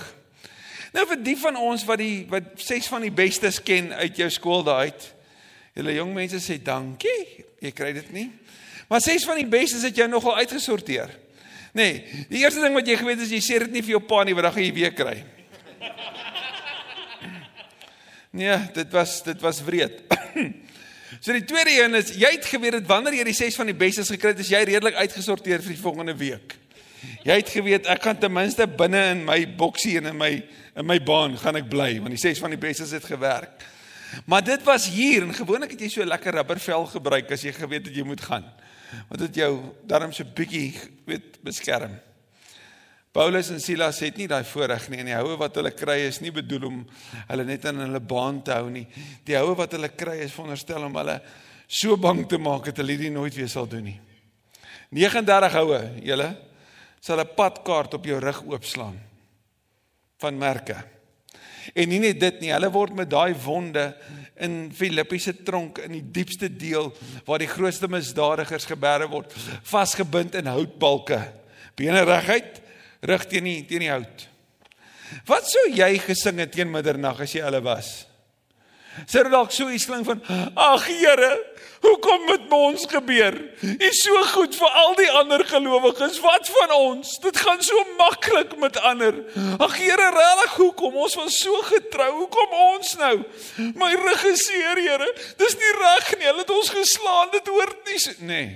Nou 0.96 1.04
vir 1.10 1.20
die 1.20 1.36
van 1.40 1.58
ons 1.60 1.84
wat 1.88 2.00
die 2.00 2.24
wat 2.32 2.56
ses 2.64 2.88
van 2.88 3.04
die 3.04 3.14
bestes 3.14 3.60
ken 3.64 3.92
uit 4.00 4.16
jou 4.22 4.30
skool 4.32 4.64
daai 4.64 4.88
uit. 4.88 5.08
Julle 5.76 5.96
jong 5.98 6.14
mense 6.16 6.40
sê 6.40 6.56
dankie. 6.64 7.44
Jy 7.60 7.72
kry 7.76 7.92
dit 7.98 8.12
nie. 8.16 8.30
Maar 8.88 9.02
ses 9.04 9.26
van 9.28 9.40
die 9.42 9.50
bestes 9.50 9.84
het 9.84 9.98
jou 9.98 10.08
nogal 10.08 10.38
uitgesorteer. 10.44 11.12
Nee, 11.76 12.06
die 12.30 12.40
eerste 12.46 12.62
ding 12.64 12.76
wat 12.78 12.88
jy 12.88 12.96
geweet 13.02 13.26
is 13.26 13.34
jy 13.34 13.42
sê 13.44 13.58
dit 13.66 13.74
nie 13.74 13.84
vir 13.84 13.98
jou 13.98 14.04
pa 14.08 14.22
nie, 14.24 14.36
want 14.38 14.48
dan 14.48 14.54
gaan 14.56 14.64
jy 14.64 14.76
weer 14.76 14.96
kry. 14.96 15.18
Nee, 18.36 18.56
dit 18.76 18.90
was 18.92 19.22
dit 19.24 19.40
was 19.40 19.62
wreed. 19.64 20.02
So 21.24 21.32
die 21.32 21.46
tweede 21.48 21.72
een 21.72 21.96
is 21.96 22.10
jy 22.20 22.34
het 22.34 22.48
geweet 22.50 22.76
dat 22.76 22.90
wanneer 22.90 23.16
jy 23.16 23.24
die 23.30 23.36
ses 23.38 23.56
van 23.56 23.70
die 23.70 23.78
bestes 23.78 24.10
gekry 24.12 24.34
het, 24.34 24.42
is 24.44 24.50
jy 24.52 24.60
redelik 24.68 24.98
uitgesorteer 25.00 25.64
vir 25.64 25.72
die 25.72 25.80
volgende 25.80 26.16
week. 26.20 26.58
Jy 27.24 27.38
het 27.40 27.54
geweet 27.54 27.88
ek 27.90 28.04
gaan 28.04 28.20
ten 28.20 28.34
minste 28.36 28.68
binne 28.68 29.00
in 29.14 29.24
my 29.24 29.38
boksie 29.58 29.96
en 30.02 30.12
in 30.12 30.20
my 30.20 30.34
in 30.76 30.86
my 30.86 31.00
baan 31.00 31.38
gaan 31.40 31.60
ek 31.62 31.70
bly 31.72 31.94
want 32.02 32.14
die 32.16 32.20
ses 32.20 32.42
van 32.44 32.54
die 32.54 32.60
bestes 32.60 32.92
het 32.96 33.06
gewerk. 33.08 33.64
Maar 34.30 34.44
dit 34.44 34.64
was 34.68 34.88
hier 34.92 35.24
en 35.26 35.34
gewoonlik 35.36 35.76
het 35.76 35.86
jy 35.86 35.90
so 35.92 36.08
lekker 36.08 36.36
rubbervel 36.40 36.86
gebruik 36.94 37.32
as 37.32 37.44
jy 37.44 37.54
geweet 37.56 37.88
het 37.90 37.96
jy 37.96 38.04
moet 38.08 38.22
gaan. 38.22 38.46
Want 39.10 39.24
dit 39.26 39.42
jou 39.44 39.52
darm 39.88 40.14
so 40.16 40.28
bietjie 40.36 40.76
weet 41.08 41.40
beskerm. 41.44 41.96
Paulus 43.16 43.50
en 43.54 43.62
Silas 43.64 44.02
het 44.04 44.18
nie 44.20 44.28
daai 44.28 44.44
voorreg 44.44 44.90
nie 44.92 45.00
en 45.00 45.10
die 45.10 45.16
houe 45.16 45.38
wat 45.40 45.56
hulle 45.56 45.72
kry 45.72 46.02
is 46.10 46.20
nie 46.20 46.34
bedoel 46.36 46.68
om 46.68 46.82
hulle 47.30 47.46
net 47.48 47.68
in 47.72 47.80
hulle 47.86 48.02
baan 48.04 48.42
te 48.44 48.52
hou 48.58 48.68
nie. 48.72 48.86
Die 49.24 49.38
houe 49.40 49.56
wat 49.56 49.76
hulle 49.78 49.94
kry 49.96 50.20
is 50.26 50.36
veronderstel 50.36 50.84
om 50.90 51.00
hulle 51.00 51.22
so 51.66 51.96
bang 51.98 52.26
te 52.28 52.38
maak 52.38 52.68
dat 52.70 52.84
hulle 52.84 52.98
dit 53.00 53.14
nooit 53.16 53.36
weer 53.36 53.50
sal 53.52 53.68
doen 53.72 53.88
nie. 53.88 53.98
39 54.92 55.56
houe, 55.56 55.82
julle 56.04 56.30
sal 57.00 57.20
'n 57.20 57.36
padkaart 57.36 57.94
op 57.96 58.06
jou 58.06 58.20
rug 58.20 58.44
oopslaan 58.44 59.05
van 60.22 60.38
merke. 60.38 60.78
En 61.74 61.90
nie 61.90 62.00
net 62.00 62.20
dit 62.22 62.44
nie, 62.44 62.52
hulle 62.54 62.70
word 62.74 62.94
met 62.98 63.10
daai 63.10 63.34
wonde 63.46 63.88
in 64.46 64.70
Filippi 64.76 65.20
se 65.22 65.34
tronk 65.48 65.80
in 65.86 65.96
die 65.98 66.04
diepste 66.20 66.50
deel 66.52 66.92
waar 67.26 67.42
die 67.42 67.50
grootste 67.50 67.90
misdadigers 67.90 68.68
geberre 68.70 69.08
word, 69.10 69.34
vasgebind 69.66 70.36
in 70.38 70.52
houtbalke. 70.52 71.22
Bene 71.76 72.04
reguit, 72.06 72.62
rug 73.06 73.26
teen 73.32 73.48
die 73.50 73.62
teen 73.68 73.88
die 73.88 73.92
hout. 73.92 74.28
Wat 75.30 75.48
sou 75.48 75.68
jy 75.72 75.96
gesing 76.04 76.42
het 76.44 76.54
teen 76.54 76.72
middernag 76.72 77.24
as 77.26 77.34
jy 77.36 77.44
hulle 77.46 77.62
was? 77.66 78.04
Sê 79.10 79.26
dalk 79.28 79.52
so 79.52 79.68
iets 79.70 79.88
klink 79.90 80.08
van: 80.08 80.22
"Ag 80.56 80.86
Here, 80.88 81.32
Hoekom 81.86 82.26
met 82.26 82.46
ons 82.56 82.86
gebeur? 82.90 83.36
U 83.62 83.74
is 83.88 84.00
so 84.02 84.22
goed 84.32 84.56
vir 84.58 84.78
al 84.82 84.96
die 84.98 85.10
ander 85.20 85.44
gelowiges. 85.46 86.18
Wat 86.24 86.50
van 86.58 86.74
ons? 86.76 87.12
Dit 87.22 87.38
gaan 87.38 87.62
so 87.64 87.84
maklik 88.00 88.56
met 88.62 88.80
ander. 88.82 89.20
Ag 89.62 89.78
Here, 89.78 90.10
regtig, 90.16 90.56
hoekom? 90.58 90.98
Ons 91.06 91.18
was 91.20 91.38
so 91.44 91.62
getrou. 91.70 92.10
Hoekom 92.24 92.56
ons 92.72 92.96
nou? 93.02 93.14
My 93.78 93.92
regisseur, 94.02 94.82
Here, 94.82 95.12
dis 95.42 95.58
nie 95.62 95.74
reg 95.82 96.12
nie. 96.18 96.30
Hulle 96.30 96.46
het 96.46 96.56
ons 96.58 96.74
geslaan. 96.74 97.32
Dit 97.36 97.54
hoort 97.54 97.86
nie 97.92 98.02
so 98.02 98.26
nee. 98.26 98.50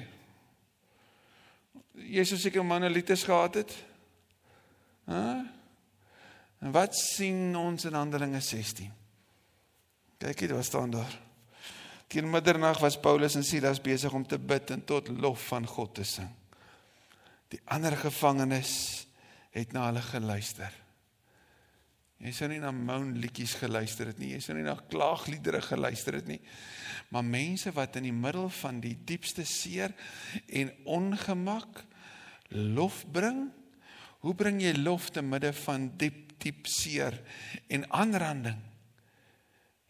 Jesus 2.10 2.42
seker 2.42 2.66
monolites 2.66 3.28
gehad 3.28 3.62
het. 3.62 3.78
Hæ? 5.10 5.24
En 6.60 6.72
wat 6.76 6.98
sien 6.98 7.56
ons 7.56 7.86
in 7.86 7.96
Handelinge 7.96 8.42
16? 8.44 8.90
Kyk 10.20 10.40
hier, 10.40 10.56
wat 10.58 10.66
staan 10.66 10.92
daar? 10.92 11.29
Teen 12.10 12.26
middernag 12.26 12.80
was 12.82 12.98
Paulus 12.98 13.36
en 13.38 13.46
Silas 13.46 13.78
besig 13.82 14.14
om 14.18 14.24
te 14.26 14.40
bid 14.42 14.72
en 14.74 14.82
tot 14.82 15.12
lof 15.14 15.44
van 15.52 15.68
God 15.70 15.92
te 16.00 16.06
sing. 16.10 16.30
Die 17.54 17.60
ander 17.70 17.94
gevangenes 17.98 18.72
het 19.54 19.74
na 19.74 19.84
hulle 19.92 20.02
geluister. 20.02 20.74
Jy 22.20 22.32
sou 22.36 22.48
nie 22.50 22.58
na 22.60 22.72
moan 22.76 23.14
liedjies 23.22 23.54
geluister 23.62 24.10
het 24.10 24.18
nie, 24.20 24.34
jy 24.34 24.40
sou 24.44 24.56
nie 24.58 24.66
na 24.66 24.74
klaagliedere 24.90 25.62
geluister 25.64 26.18
het 26.18 26.28
nie. 26.28 26.40
Maar 27.14 27.24
mense 27.26 27.72
wat 27.78 28.00
in 28.02 28.10
die 28.10 28.16
middel 28.16 28.50
van 28.58 28.82
die 28.84 28.96
diepste 29.08 29.46
seer 29.48 29.94
en 30.50 30.74
ongemak 30.90 31.84
lof 32.58 33.04
bring. 33.14 33.46
Hoe 34.26 34.34
bring 34.36 34.60
jy 34.66 34.74
lof 34.82 35.12
te 35.14 35.22
midde 35.22 35.54
van 35.62 35.92
diep 36.02 36.26
diep 36.40 36.68
seer 36.72 37.18
en 37.68 37.86
aanranding? 37.92 38.58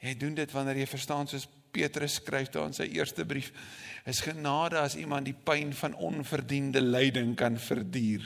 Jy 0.02 0.16
doen 0.18 0.36
dit 0.38 0.54
wanneer 0.56 0.80
jy 0.82 0.88
verstaan 0.90 1.28
soos 1.30 1.48
Petrus 1.72 2.20
skryf 2.20 2.50
daar 2.50 2.68
in 2.68 2.74
sy 2.74 2.90
eerste 2.96 3.26
brief, 3.26 3.52
is 4.06 4.22
genade 4.26 4.80
as 4.80 4.96
iemand 4.96 5.26
die 5.26 5.36
pyn 5.36 5.74
van 5.74 5.96
onverdiende 5.96 6.82
lyding 6.82 7.36
kan 7.38 7.58
verduur. 7.58 8.26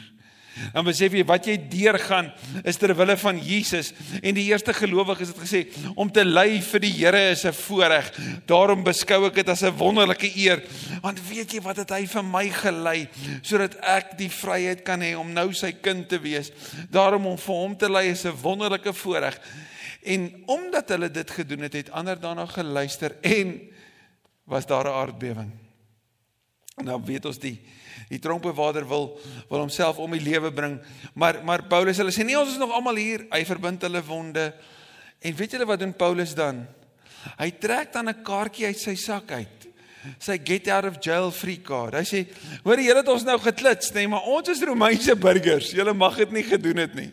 Dan 0.73 0.85
besef 0.85 1.15
jy 1.17 1.23
wat 1.25 1.47
jy 1.49 1.55
deurgaan 1.69 2.27
is 2.61 2.77
ter 2.77 2.93
wille 2.93 3.15
van 3.17 3.39
Jesus 3.41 3.89
en 4.19 4.35
die 4.37 4.45
eerste 4.51 4.73
gelowiges 4.77 5.31
het 5.33 5.39
gesê 5.41 5.61
om 5.97 6.11
te 6.13 6.21
ly 6.25 6.59
vir 6.61 6.83
die 6.83 6.91
Here 6.93 7.21
is 7.31 7.45
'n 7.45 7.53
voorreg. 7.57 8.11
Daarom 8.45 8.83
beskou 8.83 9.25
ek 9.25 9.33
dit 9.41 9.49
as 9.49 9.63
'n 9.63 9.77
wonderlike 9.77 10.29
eer 10.37 10.61
want 11.01 11.19
weet 11.29 11.53
jy 11.53 11.61
wat 11.61 11.77
het 11.77 11.89
hy 11.89 12.05
vir 12.05 12.23
my 12.23 12.49
gelei 12.49 13.09
sodat 13.41 13.75
ek 13.81 14.17
die 14.17 14.29
vryheid 14.29 14.83
kan 14.83 15.01
hê 15.01 15.15
om 15.17 15.33
nou 15.33 15.53
sy 15.53 15.71
kind 15.71 16.07
te 16.07 16.19
wees. 16.19 16.51
Daarom 16.91 17.25
om 17.25 17.37
vir 17.37 17.55
hom 17.55 17.75
te 17.75 17.89
ly 17.89 18.11
is 18.11 18.25
'n 18.25 18.37
wonderlike 18.41 18.93
voorreg. 18.93 19.39
En 20.03 20.43
omdat 20.45 20.89
hulle 20.89 21.11
dit 21.11 21.31
gedoen 21.31 21.59
het, 21.59 21.73
het 21.73 21.91
ander 21.91 22.19
daarna 22.19 22.45
geluister 22.45 23.17
en 23.21 23.61
was 24.43 24.65
daar 24.65 24.85
'n 24.85 24.93
aardbewing. 24.93 25.51
En 26.75 26.85
dan 26.85 27.05
weet 27.05 27.25
ons 27.25 27.39
die 27.39 27.59
die 28.09 28.19
tronkbewaarder 28.19 28.87
wil 28.87 29.19
wil 29.49 29.59
homself 29.59 29.97
om 29.97 30.11
die 30.11 30.21
lewe 30.21 30.51
bring. 30.53 30.79
Maar 31.13 31.43
maar 31.43 31.63
Paulus 31.63 31.97
hulle 31.97 32.11
sê 32.11 32.25
nee, 32.25 32.39
ons 32.39 32.51
is 32.51 32.57
nog 32.57 32.71
almal 32.71 32.95
hier. 32.95 33.25
Hy 33.29 33.45
verbind 33.45 33.81
hulle 33.81 34.03
wonde. 34.03 34.53
En 35.21 35.35
weet 35.35 35.51
julle 35.51 35.65
wat 35.65 35.79
doen 35.79 35.93
Paulus 35.95 36.33
dan? 36.35 36.65
Hy 37.37 37.51
trek 37.51 37.93
dan 37.93 38.09
'n 38.09 38.23
kaartjie 38.23 38.65
uit 38.65 38.79
sy 38.79 38.95
sak 38.95 39.31
uit. 39.31 39.69
Sy 40.19 40.39
get 40.43 40.67
out 40.67 40.85
of 40.85 40.99
jail 40.99 41.31
free 41.31 41.61
card. 41.61 41.93
Hy 41.93 42.03
sê: 42.03 42.27
"Hoor 42.63 42.79
jy 42.79 42.95
het 42.95 43.07
ons 43.07 43.23
nou 43.23 43.39
geklits, 43.39 43.91
nê, 43.91 44.03
nee, 44.03 44.07
maar 44.07 44.23
ons 44.23 44.49
is 44.49 44.61
Romeinse 44.61 45.15
burgers. 45.15 45.71
Julle 45.71 45.93
mag 45.93 46.17
dit 46.17 46.31
nie 46.31 46.43
gedoen 46.43 46.77
het 46.77 46.93
nie." 46.93 47.11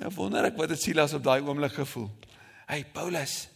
Nou 0.00 0.10
wonder 0.16 0.48
ek 0.48 0.58
wat 0.58 0.72
het 0.72 0.82
Silas 0.82 1.14
op 1.16 1.24
daai 1.24 1.40
oomblik 1.44 1.74
gevoel. 1.76 2.08
Hey 2.66 2.84
Paulus, 2.94 3.48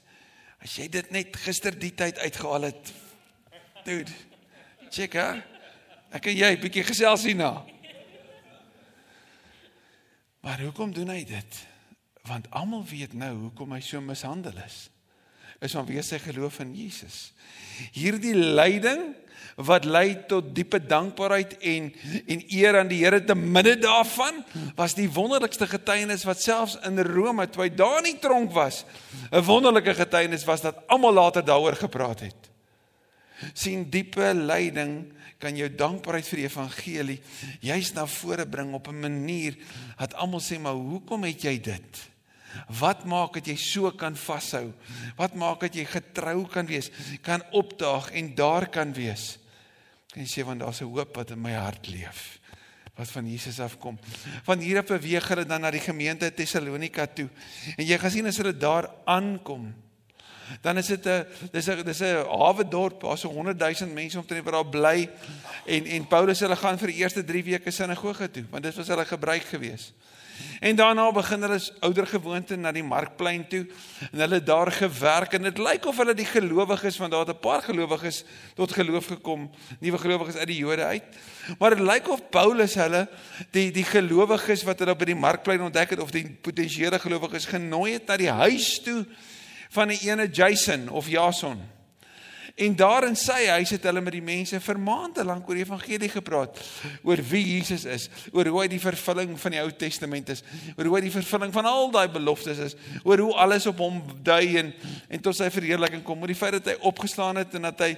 as 0.62 0.76
jy 0.76 0.88
dit 0.92 1.10
net 1.14 1.36
gister 1.46 1.76
die 1.78 1.94
tyd 1.96 2.18
uitgehaal 2.18 2.68
het. 2.68 2.92
Dude. 3.86 4.12
Check 4.90 5.16
hè. 5.16 5.30
Ek 6.14 6.28
en 6.30 6.36
jy 6.38 6.52
bietjie 6.60 6.84
gesels 6.86 7.24
hierna. 7.26 7.64
Maar 10.46 10.62
hoekom 10.62 10.92
doen 10.94 11.10
hy 11.10 11.24
dit? 11.26 11.62
Want 12.26 12.50
almal 12.54 12.84
weet 12.86 13.14
nou 13.18 13.32
hoekom 13.46 13.72
hy 13.74 13.80
so 13.82 14.00
mishandel 14.02 14.58
is. 14.64 14.86
Is 15.60 15.72
vanweë 15.76 16.02
sy 16.04 16.18
geloof 16.18 16.60
in 16.60 16.74
Jesus. 16.76 17.32
Hierdie 17.92 18.34
lyding 18.34 19.14
wat 19.56 19.86
lei 19.88 20.16
tot 20.28 20.50
diepe 20.54 20.78
dankbaarheid 20.84 21.56
en 21.64 21.88
en 22.26 22.42
eer 22.52 22.76
aan 22.80 22.90
die 22.90 23.00
Here 23.00 23.22
te 23.24 23.34
midde 23.34 23.76
daarvan 23.80 24.42
was 24.76 24.94
die 24.94 25.08
wonderlikste 25.08 25.66
getuienis 25.66 26.26
wat 26.28 26.42
selfs 26.42 26.76
in 26.84 27.00
Rome 27.00 27.48
toe 27.48 27.64
hy 27.64 27.70
daar 27.72 28.02
in 28.02 28.10
die 28.12 28.20
tronk 28.20 28.52
was 28.52 28.84
'n 29.32 29.44
wonderlike 29.44 29.94
getuienis 29.94 30.44
was 30.44 30.60
dat 30.60 30.76
almal 30.86 31.12
later 31.12 31.44
daaroor 31.44 31.76
gepraat 31.76 32.20
het. 32.20 32.50
sien 33.52 33.90
diepe 33.90 34.34
lyding 34.34 35.12
kan 35.38 35.56
jou 35.56 35.68
dankbaarheid 35.68 36.28
vir 36.28 36.36
die 36.36 36.48
evangelie 36.48 37.20
juis 37.60 37.92
na 37.92 38.06
vore 38.06 38.46
bring 38.46 38.74
op 38.74 38.88
'n 38.88 39.00
manier 39.00 39.56
dat 39.98 40.14
almal 40.14 40.40
sê 40.40 40.58
maar 40.58 40.74
hoekom 40.74 41.24
het 41.24 41.42
jy 41.42 41.60
dit? 41.60 42.15
Wat 42.78 43.04
maak 43.04 43.34
dat 43.34 43.46
jy 43.46 43.56
so 43.56 43.90
kan 43.90 44.16
vashou? 44.16 44.72
Wat 45.16 45.34
maak 45.34 45.60
dat 45.60 45.74
jy 45.74 45.84
getrou 45.84 46.46
kan 46.46 46.66
wees, 46.66 46.90
kan 47.22 47.42
opdaag 47.52 48.10
en 48.10 48.34
daar 48.34 48.68
kan 48.68 48.92
wees? 48.92 49.38
Kan 50.12 50.22
jy 50.24 50.28
sê 50.28 50.44
want 50.44 50.60
daar's 50.60 50.80
'n 50.80 50.90
hoop 50.90 51.16
wat 51.16 51.30
in 51.30 51.40
my 51.40 51.52
hart 51.52 51.88
leef 51.88 52.40
wat 52.96 53.10
van 53.12 53.26
Jesus 53.28 53.60
afkom. 53.60 53.98
Van 54.42 54.58
hier 54.58 54.78
af 54.80 54.88
beweeg 54.88 55.28
hulle 55.28 55.44
dan 55.44 55.60
na 55.60 55.70
die 55.70 55.82
gemeente 55.84 56.30
Tessalonika 56.32 57.06
toe. 57.06 57.28
En 57.76 57.84
jy 57.84 57.98
gaan 58.00 58.10
sien 58.10 58.26
as 58.26 58.38
hulle 58.40 58.54
daar 58.56 58.88
aankom, 59.04 59.74
dan 60.62 60.78
is 60.78 60.86
dit 60.86 61.06
'n 61.06 61.26
dis 61.52 61.68
'n 61.68 61.84
dis 61.84 62.00
'n 62.00 62.24
hawe 62.24 62.64
dorp, 62.68 63.00
daar's 63.00 63.20
so 63.20 63.28
100 63.28 63.58
000 63.58 63.92
mense 63.92 64.18
omtrent 64.18 64.44
wat 64.44 64.52
daar 64.52 64.70
bly 64.70 65.10
en 65.66 65.86
en 65.86 66.06
Paulus 66.06 66.40
hulle 66.40 66.56
gaan 66.56 66.78
vir 66.78 66.86
die 66.86 66.96
eerste 66.96 67.24
3 67.24 67.44
weke 67.44 67.70
sinagoge 67.70 68.30
toe, 68.30 68.44
want 68.50 68.62
dit 68.62 68.74
was 68.74 68.88
hulle 68.88 69.04
gebruik 69.04 69.42
gewees. 69.42 69.92
En 70.60 70.76
daarna 70.76 71.12
begin 71.12 71.42
hulle 71.42 71.60
ouer 71.80 72.06
gewoonte 72.06 72.56
na 72.56 72.72
die 72.72 72.84
markplein 72.84 73.46
toe 73.48 73.66
en 74.12 74.18
hulle 74.24 74.42
daar 74.42 74.72
gewerk 74.72 75.32
en 75.32 75.42
dit 75.42 75.58
lyk 75.58 75.86
of 75.86 75.96
hulle 75.96 76.14
die 76.14 76.26
gelowiges 76.26 76.98
want 76.98 77.12
daar 77.12 77.26
het 77.26 77.36
'n 77.36 77.40
paar 77.40 77.62
gelowiges 77.62 78.24
tot 78.54 78.72
geloof 78.72 79.06
gekom, 79.06 79.50
nuwe 79.80 79.98
gelowiges 79.98 80.36
uit 80.36 80.46
die 80.46 80.58
Jode 80.58 80.84
uit. 80.84 81.04
Maar 81.58 81.76
dit 81.76 81.84
lyk 81.86 82.08
of 82.08 82.28
Paulus 82.30 82.74
hulle 82.74 83.08
die 83.50 83.70
die 83.70 83.84
gelowiges 83.84 84.62
wat 84.62 84.78
hulle 84.78 84.96
by 84.96 85.04
die 85.04 85.14
markplein 85.14 85.62
ontdek 85.62 85.90
het 85.90 86.00
of 86.00 86.10
die 86.10 86.38
potensiële 86.40 86.98
gelowiges 86.98 87.44
genooi 87.44 87.92
het 87.92 88.06
na 88.06 88.16
die 88.16 88.30
huis 88.30 88.82
toe 88.82 89.06
van 89.70 89.88
'n 89.88 89.98
ene 90.02 90.28
Jason 90.30 90.88
of 90.88 91.08
Jason. 91.08 91.75
En 92.56 92.76
daar 92.76 93.04
in 93.04 93.16
sy 93.20 93.42
huis 93.52 93.68
het 93.74 93.84
hulle 93.84 94.00
met 94.00 94.14
die 94.16 94.24
mense 94.24 94.56
vir 94.64 94.78
maande 94.80 95.20
lank 95.28 95.44
oor 95.44 95.58
die 95.58 95.64
evangelie 95.66 96.08
gepraat, 96.08 96.56
oor 97.04 97.20
wie 97.28 97.42
Jesus 97.44 97.82
is, 97.84 98.06
oor 98.32 98.48
hoe 98.48 98.62
hy 98.62 98.68
die 98.72 98.80
vervulling 98.80 99.34
van 99.42 99.52
die 99.52 99.60
Ou 99.60 99.68
Testament 99.76 100.30
is, 100.32 100.40
oor 100.72 100.88
hoe 100.88 100.94
hy 100.96 101.02
die 101.04 101.12
vervulling 101.12 101.52
van 101.52 101.68
al 101.68 101.92
daai 101.92 102.06
beloftes 102.14 102.62
is, 102.64 102.76
oor 103.04 103.20
hoe 103.20 103.34
alles 103.44 103.66
op 103.68 103.82
hom 103.84 103.98
dui 104.24 104.56
en 104.62 104.72
en 105.12 105.20
tot 105.26 105.36
sy 105.36 105.50
verheerliking 105.52 106.00
kom, 106.06 106.24
oor 106.24 106.32
die 106.32 106.38
feit 106.38 106.56
dat 106.56 106.70
hy 106.72 106.76
opgestaan 106.88 107.42
het 107.42 107.58
en 107.60 107.68
dat 107.68 107.84
hy 107.84 107.90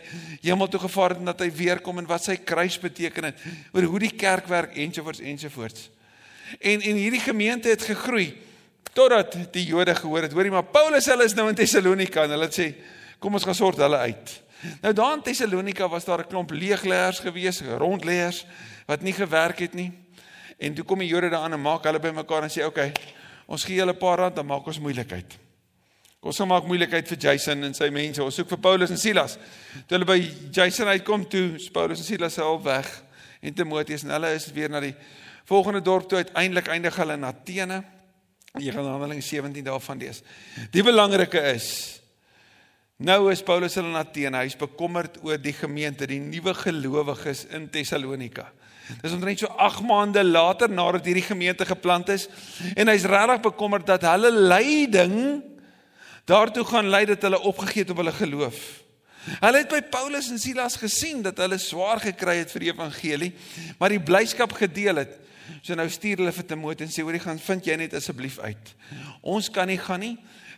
hemel 0.43 0.73
toe 0.75 0.83
gevaar 0.89 1.15
het 1.15 1.23
en 1.23 1.31
dat 1.31 1.47
hy 1.47 1.49
weer 1.61 1.83
kom 1.87 2.03
en 2.03 2.11
wat 2.11 2.27
sy 2.27 2.37
kruis 2.43 2.81
beteken 2.83 3.31
het, 3.31 3.47
oor 3.71 3.87
hoe 3.95 4.03
die 4.09 4.13
kerk 4.19 4.51
werk 4.51 4.75
ensovoorts 4.75 5.23
ensovoorts. 5.23 5.87
En 6.59 6.83
en 6.83 6.99
hierdie 6.99 7.23
gemeente 7.23 7.71
het 7.71 7.87
gegroei 7.87 8.33
totdat 8.91 9.39
die 9.55 9.69
Jode 9.71 9.95
gehoor 9.95 10.27
het, 10.27 10.35
hoorie 10.35 10.51
maar 10.51 10.67
Paulus 10.67 11.07
hulle 11.07 11.31
is 11.31 11.39
nou 11.39 11.47
in 11.47 11.63
Tessalonika 11.63 12.27
en 12.27 12.35
hulle 12.35 12.51
sê 12.51 12.73
kom 13.23 13.39
ons 13.39 13.47
gaan 13.47 13.63
sort 13.63 13.87
hulle 13.87 14.03
uit. 14.03 14.37
Nou 14.81 14.93
daar 14.95 15.15
in 15.17 15.23
Tessalonika 15.23 15.89
was 15.89 16.05
daar 16.05 16.21
'n 16.21 16.27
klomp 16.27 16.51
leegleers 16.51 17.19
gewees, 17.19 17.61
rondleers 17.61 18.47
wat 18.87 19.03
nie 19.03 19.13
gewerk 19.13 19.59
het 19.59 19.75
nie. 19.75 19.93
En 20.59 20.75
toe 20.75 20.85
kom 20.85 20.99
die 20.99 21.09
Jode 21.09 21.29
daar 21.29 21.41
aan 21.41 21.53
en 21.53 21.61
maak 21.61 21.85
hulle 21.85 22.01
bymekaar 22.01 22.43
en 22.43 22.51
sê 22.51 22.65
oké, 22.65 22.67
okay, 22.67 22.93
ons 23.47 23.65
gee 23.65 23.77
julle 23.77 23.93
'n 23.93 23.99
paar 23.99 24.19
rand 24.19 24.37
dan 24.37 24.47
maak 24.47 24.67
ons 24.67 24.81
moeilikheid. 24.81 25.39
Kom 26.19 26.31
ons 26.31 26.39
maak 26.39 26.65
moeilikheid 26.67 27.09
vir 27.09 27.19
Jason 27.19 27.65
en 27.65 27.75
sy 27.75 27.91
mense. 27.91 28.23
Ons 28.25 28.35
soek 28.35 28.49
vir 28.49 28.59
Paulus 28.59 28.91
en 28.91 28.99
Silas. 28.99 29.37
Toe 29.87 29.99
hulle 29.99 30.05
by 30.05 30.19
Jason 30.51 30.87
uitkom 30.87 31.29
toe, 31.29 31.55
is 31.55 31.71
Paulus 31.71 31.99
en 31.99 32.05
Silas 32.05 32.39
al 32.39 32.63
weg 32.63 32.89
en 33.41 33.55
Timoteus 33.55 34.03
en 34.03 34.11
hulle 34.11 34.33
is 34.35 34.49
weer 34.53 34.71
na 34.71 34.81
die 34.81 34.95
volgende 35.45 35.81
dorp 35.81 36.09
toe 36.09 36.19
uiteindelik 36.19 36.67
eindig 36.69 36.97
hulle 36.97 37.13
in 37.13 37.25
Athene. 37.25 37.85
Jy 38.59 38.73
gaan 38.73 38.91
Handelinge 38.91 39.23
17 39.23 39.65
daarvan 39.65 39.99
lees. 39.99 40.23
Die 40.75 40.83
belangrike 40.83 41.39
is 41.55 42.01
nou 42.99 43.31
is 43.31 43.43
Paulus 43.47 43.77
in 43.79 43.95
Athene, 43.95 44.41
hy's 44.43 44.57
bekommerd 44.59 45.21
oor 45.23 45.39
die 45.39 45.55
gemeente, 45.55 46.07
die 46.11 46.19
nuwe 46.19 46.55
gelowiges 46.59 47.45
in 47.55 47.69
Tessalonika. 47.71 48.49
Dis 49.03 49.13
omtrent 49.15 49.45
so 49.45 49.51
8 49.61 49.85
maande 49.87 50.25
later 50.25 50.71
nadat 50.73 51.07
hierdie 51.07 51.27
gemeente 51.27 51.67
geplant 51.69 52.09
is 52.11 52.27
en 52.75 52.89
hy's 52.91 53.07
regtig 53.09 53.45
bekommerd 53.45 53.87
dat 53.87 54.07
hulle 54.09 54.33
lyding 54.33 55.43
daartoe 56.29 56.65
gaan 56.69 56.89
lei 56.91 57.05
dat 57.09 57.23
hulle 57.25 57.41
opgegee 57.51 57.85
het 57.85 57.93
op 57.93 58.01
hulle 58.03 58.15
geloof. 58.17 58.59
Hulle 59.29 59.61
het 59.61 59.71
by 59.71 59.81
Paulus 59.93 60.31
en 60.33 60.41
Silas 60.41 60.79
gesien 60.81 61.23
dat 61.25 61.39
hulle 61.43 61.59
swaar 61.61 62.01
gekry 62.01 62.39
het 62.41 62.53
vir 62.53 62.65
die 62.65 62.73
evangelie, 62.73 63.31
maar 63.79 63.93
die 63.93 64.03
blyskap 64.03 64.55
gedeel 64.57 65.05
het. 65.05 65.15
So 65.63 65.77
nou 65.77 65.87
stuur 65.93 66.23
hulle 66.23 66.33
vir 66.33 66.47
Timoteus 66.49 66.89
en 66.89 66.95
sê 66.95 67.05
hoor 67.05 67.17
jy 67.17 67.23
gaan 67.25 67.41
vind 67.41 67.69
jy 67.69 67.77
net 67.81 67.97
asseblief 67.97 68.39
uit. 68.41 68.75
Ons 69.23 69.49
kan 69.53 69.69
nie 69.69 69.81
gaan 69.81 70.05
nie 70.05 70.17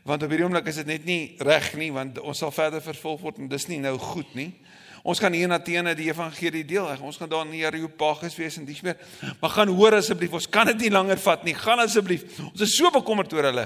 want 0.08 0.22
op 0.24 0.32
hierdie 0.32 0.46
oomblik 0.46 0.68
is 0.72 0.80
dit 0.80 0.88
net 0.88 1.04
nie 1.04 1.22
reg 1.44 1.72
nie 1.78 1.90
want 1.92 2.18
ons 2.22 2.40
sal 2.40 2.52
verder 2.54 2.82
vervolg 2.84 3.20
word 3.24 3.40
en 3.42 3.50
dis 3.50 3.68
nie 3.68 3.80
nou 3.82 3.96
goed 4.00 4.30
nie. 4.38 4.52
Ons 5.00 5.20
gaan 5.20 5.32
hier 5.32 5.48
in 5.48 5.56
Athene 5.56 5.94
die 5.96 6.10
evangelie 6.10 6.64
deel. 6.68 6.88
Ons 7.00 7.16
gaan 7.16 7.30
daar 7.32 7.46
in 7.48 7.54
Areopagus 7.64 8.36
wees 8.36 8.58
en 8.60 8.66
dis 8.68 8.82
meer. 8.84 8.98
Maar 9.40 9.54
gaan 9.54 9.72
hoor 9.72 9.96
asseblief, 9.96 10.34
ons 10.36 10.48
kan 10.52 10.68
dit 10.68 10.84
nie 10.84 10.90
langer 10.92 11.20
vat 11.20 11.46
nie. 11.46 11.54
Gaan 11.56 11.80
asseblief. 11.80 12.26
Ons 12.50 12.66
is 12.66 12.74
so 12.76 12.92
bekommerd 12.92 13.32
oor 13.32 13.48
hulle. 13.48 13.64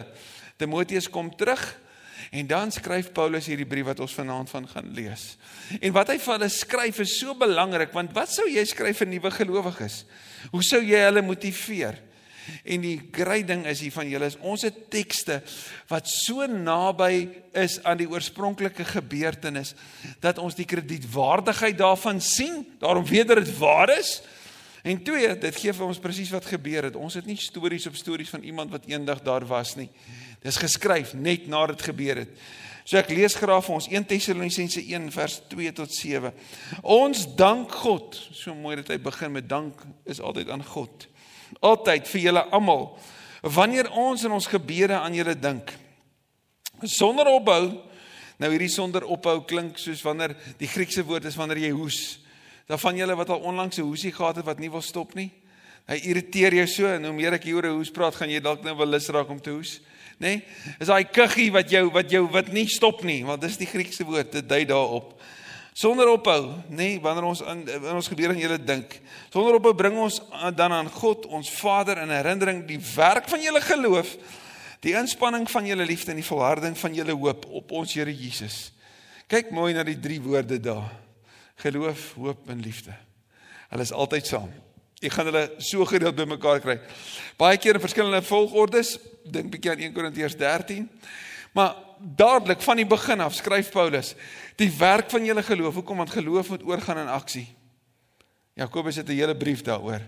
Timoteus 0.62 1.11
kom 1.11 1.33
terug 1.35 1.64
En 2.31 2.47
dan 2.47 2.73
skryf 2.73 3.12
Paulus 3.12 3.47
hierdie 3.47 3.69
brief 3.69 3.87
wat 3.87 4.00
ons 4.03 4.14
vanaand 4.14 4.50
van 4.50 4.67
gaan 4.69 4.88
lees. 4.97 5.35
En 5.81 5.93
wat 5.95 6.12
hy 6.12 6.17
vir 6.19 6.37
hulle 6.37 6.50
skryf 6.50 6.99
is 7.05 7.19
so 7.21 7.35
belangrik 7.38 7.93
want 7.95 8.14
wat 8.17 8.33
sou 8.33 8.47
jy 8.50 8.64
skryf 8.67 9.03
vir 9.03 9.11
nuwe 9.12 9.31
gelowiges? 9.35 10.00
Hoe 10.53 10.62
sou 10.67 10.81
jy 10.83 11.03
hulle 11.07 11.23
motiveer? 11.23 12.00
En 12.65 12.85
die 12.85 12.99
groot 13.13 13.47
ding 13.47 13.65
is 13.67 13.81
hier 13.81 13.93
van 13.95 14.09
julle 14.09 14.29
is 14.31 14.39
ons 14.41 14.63
het 14.67 14.77
tekste 14.93 15.41
wat 15.91 16.09
so 16.11 16.47
naby 16.51 17.29
is 17.53 17.79
aan 17.85 18.01
die 18.01 18.09
oorspronklike 18.11 18.87
gebeurtenis 18.89 19.75
dat 20.25 20.39
ons 20.43 20.57
die 20.59 20.69
kredietwaardigheid 20.69 21.79
daarvan 21.79 22.21
sien. 22.21 22.63
Daarom 22.81 23.07
weet 23.07 23.29
dat 23.29 23.45
dit 23.45 23.53
waar 23.59 23.93
is. 23.99 24.19
En 24.85 25.01
twee, 25.01 25.31
dit 25.41 25.57
gee 25.57 25.73
vir 25.73 25.87
ons 25.87 26.01
presies 26.03 26.33
wat 26.35 26.45
gebeur 26.45 26.91
het. 26.91 26.97
Ons 27.01 27.17
het 27.17 27.25
nie 27.25 27.39
stories 27.41 27.87
op 27.89 27.97
stories 27.97 28.29
van 28.29 28.43
iemand 28.45 28.73
wat 28.75 28.85
eendag 28.91 29.23
daar 29.25 29.47
was 29.49 29.79
nie. 29.81 29.89
Dis 30.45 30.61
geskryf 30.61 31.15
net 31.17 31.47
nadat 31.49 31.79
dit 31.79 31.87
gebeur 31.89 32.21
het. 32.21 32.35
So 32.85 33.01
ek 33.01 33.15
lees 33.17 33.33
graag 33.33 33.65
vir 33.65 33.75
ons 33.79 33.89
1 33.89 34.05
Tessalonisense 34.11 34.83
1 34.85 35.07
vers 35.15 35.39
2 35.49 35.73
tot 35.73 35.95
7. 35.97 36.35
Ons 36.83 37.25
dank 37.33 37.73
God. 37.81 38.19
So 38.37 38.53
mooi 38.53 38.77
dat 38.83 38.93
hy 38.93 38.99
begin 39.01 39.33
met 39.33 39.49
dank 39.49 39.81
is 40.05 40.21
altyd 40.21 40.53
aan 40.53 40.65
God. 40.69 41.07
Altyd 41.61 42.09
vir 42.09 42.21
julle 42.21 42.45
almal. 42.51 42.99
Wanneer 43.43 43.91
ons 43.91 44.25
in 44.25 44.33
ons 44.33 44.47
gebede 44.47 44.99
aan 44.99 45.15
julle 45.15 45.35
dink. 45.39 45.73
Sonder 46.83 47.29
opbou. 47.33 47.71
Nou 48.41 48.51
hierdie 48.51 48.73
sonder 48.73 49.05
opbou 49.05 49.45
klink 49.47 49.79
soos 49.79 50.03
wanneer 50.03 50.35
die 50.59 50.69
Griekse 50.69 51.05
woord 51.07 51.25
is 51.31 51.37
wanneer 51.39 51.63
jy 51.69 51.73
hoes. 51.77 52.01
Daar 52.67 52.81
van 52.81 52.97
julle 52.97 53.17
wat 53.17 53.31
al 53.31 53.45
onlangs 53.45 53.79
'n 53.79 53.87
hoesie 53.87 54.13
gehad 54.13 54.37
het 54.37 54.45
wat 54.45 54.59
nie 54.59 54.71
wil 54.71 54.83
stop 54.83 55.15
nie. 55.15 55.31
Hy 55.87 56.01
irriteer 56.03 56.55
jou 56.55 56.67
so 56.67 56.87
en 56.87 57.05
hoe 57.05 57.13
meer 57.13 57.33
ek 57.33 57.45
hier 57.45 57.57
oor 57.57 57.67
'n 57.67 57.77
hoes 57.77 57.91
praat, 57.91 58.15
gaan 58.15 58.31
jy 58.31 58.41
dalk 58.41 58.63
nou 58.63 58.77
wel 58.77 58.87
lus 58.87 59.09
raak 59.09 59.29
om 59.29 59.41
te 59.41 59.51
hoes 59.51 59.81
nê? 60.19 60.27
Nee? 60.27 60.43
Is 60.81 60.89
daai 60.91 61.05
kuggie 61.05 61.51
wat 61.53 61.71
jou 61.71 61.89
wat 61.93 62.11
jou 62.11 62.25
wat 62.33 62.53
nie 62.55 62.67
stop 62.71 63.03
nie, 63.07 63.23
want 63.27 63.43
dis 63.45 63.59
die 63.61 63.69
Griekse 63.69 64.07
woord, 64.07 64.33
dit 64.33 64.49
dui 64.49 64.65
daarop. 64.69 65.15
Sonder 65.75 66.07
ophou, 66.07 66.52
nê, 66.71 66.76
nee, 66.76 66.99
wanneer 67.02 67.25
ons 67.26 67.40
aan 67.43 67.64
in 67.66 67.97
ons 67.97 68.07
gebede 68.07 68.31
aan 68.31 68.38
julle 68.38 68.61
dink. 68.62 68.93
Sonder 69.35 69.57
ophou 69.59 69.73
bring 69.75 69.97
ons 69.99 70.21
dan 70.54 70.71
aan 70.71 70.90
God, 71.00 71.26
ons 71.26 71.50
Vader 71.50 71.99
in 72.04 72.12
herinnering 72.14 72.61
die 72.69 72.78
werk 72.93 73.26
van 73.26 73.43
julle 73.43 73.62
geloof, 73.64 74.12
die 74.87 74.95
inspanning 74.95 75.49
van 75.50 75.66
julle 75.66 75.87
liefde 75.88 76.12
en 76.12 76.21
die 76.21 76.26
volharding 76.26 76.76
van 76.78 76.95
julle 76.95 77.16
hoop 77.19 77.49
op 77.50 77.75
ons 77.75 77.95
Here 77.99 78.14
Jesus. 78.14 78.69
Kyk 79.26 79.50
mooi 79.57 79.73
na 79.75 79.83
die 79.83 79.99
drie 79.99 80.21
woorde 80.23 80.61
daar. 80.62 80.93
Geloof, 81.64 82.12
hoop 82.23 82.47
en 82.54 82.62
liefde. 82.62 82.95
Hulle 83.73 83.83
is 83.83 83.95
altyd 83.95 84.31
saam. 84.31 84.52
Jy 85.02 85.11
gaan 85.11 85.28
hulle 85.33 85.45
so 85.59 85.83
gereeld 85.90 86.14
bymekaar 86.14 86.62
kry. 86.62 86.78
Baie 87.40 87.59
keer 87.59 87.81
in 87.81 87.83
verskillende 87.83 88.23
volgordes, 88.23 88.95
dink 89.26 89.50
bietjie 89.50 89.75
aan 89.75 89.83
1 89.88 89.97
Korintiërs 89.97 90.38
13. 90.38 90.87
Maar 91.59 91.75
dadelik 91.99 92.61
van 92.63 92.77
die 92.77 92.87
begin 92.87 93.21
af 93.21 93.35
skryf 93.35 93.71
Paulus 93.71 94.15
die 94.57 94.71
werk 94.79 95.11
van 95.11 95.25
julle 95.25 95.43
geloof. 95.43 95.75
Hoekom? 95.75 95.97
Want 95.97 96.11
geloof 96.11 96.49
moet 96.49 96.63
oorgaan 96.63 96.99
in 96.99 97.09
aksie. 97.09 97.49
Jakobus 98.55 98.97
het 98.97 99.09
'n 99.09 99.13
hele 99.13 99.37
brief 99.37 99.63
daaroor. 99.63 100.01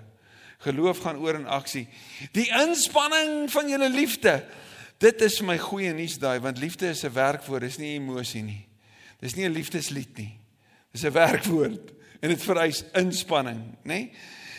Geloof 0.58 0.98
gaan 0.98 1.18
oor 1.18 1.34
in 1.34 1.46
aksie. 1.46 1.88
Die 2.32 2.48
inspanning 2.48 3.50
van 3.50 3.68
julle 3.68 3.90
liefde. 3.90 4.44
Dit 4.98 5.20
is 5.20 5.40
my 5.40 5.58
goeie 5.58 5.92
nuus 5.92 6.18
daai 6.18 6.40
want 6.40 6.58
liefde 6.58 6.88
is 6.88 7.04
'n 7.04 7.12
werkwoord, 7.12 7.60
dis 7.60 7.76
nie 7.76 7.94
emosie 7.94 8.42
nie. 8.42 8.68
Dis 9.20 9.34
nie 9.34 9.48
'n 9.48 9.52
liefdeslied 9.52 10.16
nie. 10.16 10.38
Dis 10.92 11.04
'n 11.04 11.12
werkwoord 11.12 11.92
en 12.20 12.28
dit 12.28 12.42
vereis 12.42 12.84
inspanning, 12.92 13.60
nê? 13.60 13.76
Nee? 13.82 14.12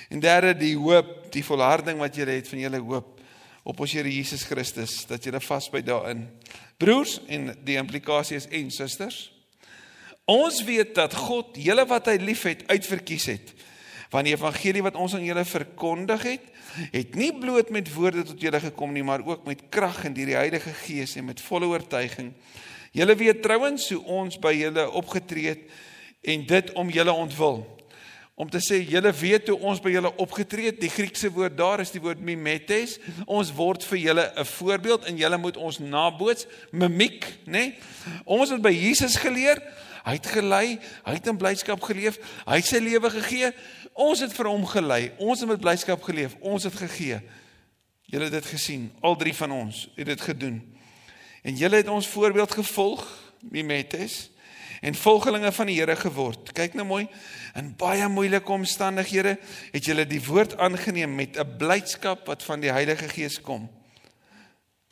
En 0.09 0.19
derde 0.19 0.57
die 0.57 0.77
hoop, 0.77 1.31
die 1.31 1.43
volharding 1.43 1.99
wat 1.99 2.15
jy 2.15 2.25
het 2.25 2.47
van 2.47 2.59
julle 2.59 2.79
hoop 2.79 3.16
op 3.67 3.81
ons 3.83 3.91
Here 3.97 4.11
Jesus 4.11 4.45
Christus 4.47 5.01
dat 5.09 5.25
jy 5.25 5.39
vasbyt 5.43 5.87
daarin. 5.87 6.23
Broers 6.79 7.17
en 7.27 7.51
die 7.67 7.75
implikasie 7.79 8.37
is 8.39 8.47
en 8.47 8.71
susters. 8.71 9.25
Ons 10.27 10.61
weet 10.67 10.93
dat 10.95 11.15
God 11.15 11.57
julle 11.59 11.83
wat 11.87 12.07
hy 12.07 12.17
liefhet 12.21 12.63
uitverkies 12.71 13.27
het. 13.31 13.51
Want 14.11 14.27
die 14.27 14.35
evangelie 14.37 14.83
wat 14.85 14.95
ons 14.95 15.17
aan 15.17 15.25
julle 15.27 15.43
verkondig 15.47 16.23
het, 16.27 16.45
het 16.93 17.15
nie 17.19 17.33
bloot 17.35 17.71
met 17.73 17.89
woorde 17.91 18.23
tot 18.29 18.41
julle 18.41 18.59
gekom 18.63 18.93
nie, 18.95 19.03
maar 19.03 19.25
ook 19.25 19.43
met 19.47 19.65
krag 19.73 20.05
deur 20.05 20.31
die 20.31 20.39
Heilige 20.39 20.71
Gees 20.85 21.17
en 21.19 21.27
met 21.27 21.43
volle 21.43 21.67
oortuiging. 21.67 22.31
Julle 22.95 23.15
weet 23.19 23.43
trouens 23.43 23.89
hoe 23.91 24.03
ons 24.21 24.39
by 24.39 24.53
julle 24.55 24.87
opgetree 24.95 25.55
het 25.55 25.67
en 26.23 26.45
dit 26.47 26.71
om 26.79 26.91
julle 26.91 27.11
ontwil 27.11 27.65
om 28.37 28.49
te 28.49 28.59
sê 28.61 28.83
julle 28.85 29.09
weet 29.17 29.47
hoe 29.49 29.57
ons 29.65 29.79
by 29.81 29.89
julle 29.95 30.11
opgetree 30.21 30.69
het. 30.69 30.77
Die 30.77 30.91
Griekse 30.93 31.31
woord 31.33 31.55
daar 31.57 31.81
is 31.81 31.89
die 31.89 32.01
woord 32.03 32.19
mimetes. 32.21 32.99
Ons 33.25 33.49
word 33.57 33.81
vir 33.89 33.97
julle 33.97 34.25
'n 34.37 34.45
voorbeeld 34.45 35.07
en 35.09 35.17
julle 35.17 35.37
moet 35.37 35.57
ons 35.57 35.79
naboots, 35.79 36.45
mimiek, 36.71 37.25
nê? 37.45 37.51
Nee? 37.51 37.75
Ons 38.25 38.49
het 38.49 38.61
by 38.61 38.69
Jesus 38.69 39.15
geleer. 39.15 39.57
Hy 40.05 40.13
het 40.13 40.27
gelei, 40.27 40.79
hy 41.03 41.13
het 41.13 41.27
in 41.27 41.37
blydskap 41.37 41.81
geleef, 41.81 42.19
hy 42.45 42.55
het 42.55 42.65
sy 42.65 42.77
lewe 42.77 43.09
gegee. 43.09 43.51
Ons 43.93 44.19
het 44.19 44.33
vir 44.33 44.45
hom 44.45 44.65
gelei. 44.65 45.11
Ons 45.17 45.39
het 45.39 45.49
met 45.49 45.59
blydskap 45.59 46.03
geleef. 46.03 46.35
Ons 46.39 46.63
het 46.63 46.75
gegee. 46.75 47.19
Julle 48.05 48.23
het 48.23 48.33
dit 48.33 48.45
gesien. 48.45 48.91
Al 49.01 49.15
drie 49.15 49.33
van 49.33 49.51
ons 49.51 49.89
het 49.95 50.05
dit 50.05 50.21
gedoen. 50.21 50.61
En 51.43 51.55
julle 51.55 51.75
het 51.75 51.87
ons 51.87 52.07
voorbeeld 52.07 52.51
gevolg, 52.51 53.03
mimetes 53.41 54.29
en 54.81 54.95
volgelinge 54.95 55.51
van 55.51 55.69
die 55.69 55.77
Here 55.79 55.95
geword. 55.95 56.51
Kyk 56.53 56.73
nou 56.77 56.85
mooi. 56.87 57.07
In 57.57 57.73
baie 57.79 58.07
moeilike 58.07 58.51
omstandighede 58.51 59.37
het 59.71 59.85
julle 59.85 60.05
die 60.07 60.21
woord 60.25 60.57
aangeneem 60.57 61.15
met 61.15 61.37
'n 61.37 61.57
blydskap 61.57 62.27
wat 62.27 62.43
van 62.43 62.59
die 62.59 62.71
Heilige 62.71 63.09
Gees 63.09 63.41
kom. 63.41 63.69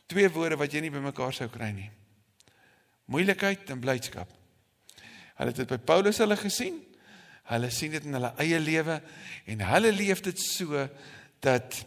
Twee 0.05 0.29
woorde 0.29 0.55
wat 0.55 0.71
jy 0.71 0.79
nie 0.79 0.91
bymekaar 0.91 1.33
sou 1.33 1.49
kry 1.49 1.71
nie. 1.71 1.89
Moeilikheid 3.05 3.69
en 3.69 3.79
blydskap. 3.79 4.29
Hulle 5.35 5.49
het 5.49 5.55
dit 5.55 5.67
by 5.67 5.77
Paulus 5.77 6.17
hulle 6.17 6.37
gesien. 6.37 6.79
Hulle 7.43 7.69
sien 7.69 7.91
dit 7.91 8.03
in 8.03 8.13
hulle 8.13 8.33
eie 8.41 8.59
lewe 8.59 9.01
en 9.45 9.59
hulle 9.59 9.91
leef 9.91 10.21
dit 10.21 10.39
so 10.39 10.87
dat 11.39 11.85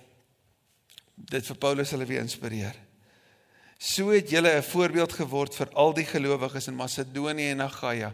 dit 1.16 1.46
vir 1.46 1.56
Paulus 1.56 1.90
hulle 1.90 2.06
weer 2.06 2.20
inspireer. 2.20 2.88
So 3.79 4.11
het 4.11 4.31
julle 4.31 4.57
'n 4.59 4.62
voorbeeld 4.62 5.12
geword 5.12 5.55
vir 5.55 5.69
al 5.73 5.95
die 5.95 6.05
gelowiges 6.05 6.67
in 6.67 6.75
Macedonië 6.75 7.51
en 7.51 7.61
Agaia. 7.61 8.12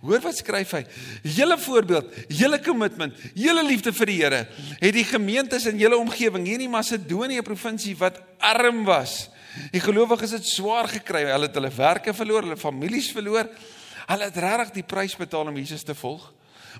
Hoor 0.00 0.20
wat 0.20 0.36
skryf 0.36 0.70
hy? 0.70 0.86
Julle 1.22 1.58
voorbeeld, 1.58 2.06
julle 2.28 2.58
kommitment, 2.60 3.14
julle 3.34 3.64
liefde 3.64 3.92
vir 3.92 4.06
die 4.06 4.22
Here 4.22 4.48
het 4.80 4.92
die 4.94 5.04
gemeentes 5.04 5.66
in 5.66 5.78
julle 5.78 5.98
omgewing 5.98 6.46
hier 6.46 6.60
in 6.60 6.70
Macedonië 6.70 7.42
provinsie 7.42 7.96
wat 7.96 8.22
arm 8.38 8.84
was. 8.84 9.28
Die 9.72 9.80
gelowiges 9.80 10.30
het 10.30 10.46
swaar 10.46 10.88
gekry. 10.88 11.24
Hulle 11.24 11.46
het 11.46 11.54
hulle 11.54 11.70
werke 11.70 12.14
verloor, 12.14 12.42
hulle 12.42 12.56
families 12.56 13.12
verloor. 13.12 13.50
Hulle 14.06 14.24
het 14.24 14.36
regtig 14.36 14.70
die 14.70 14.82
prys 14.82 15.16
betaal 15.16 15.46
om 15.46 15.56
Jesus 15.56 15.82
te 15.82 15.94
volg. 15.94 16.32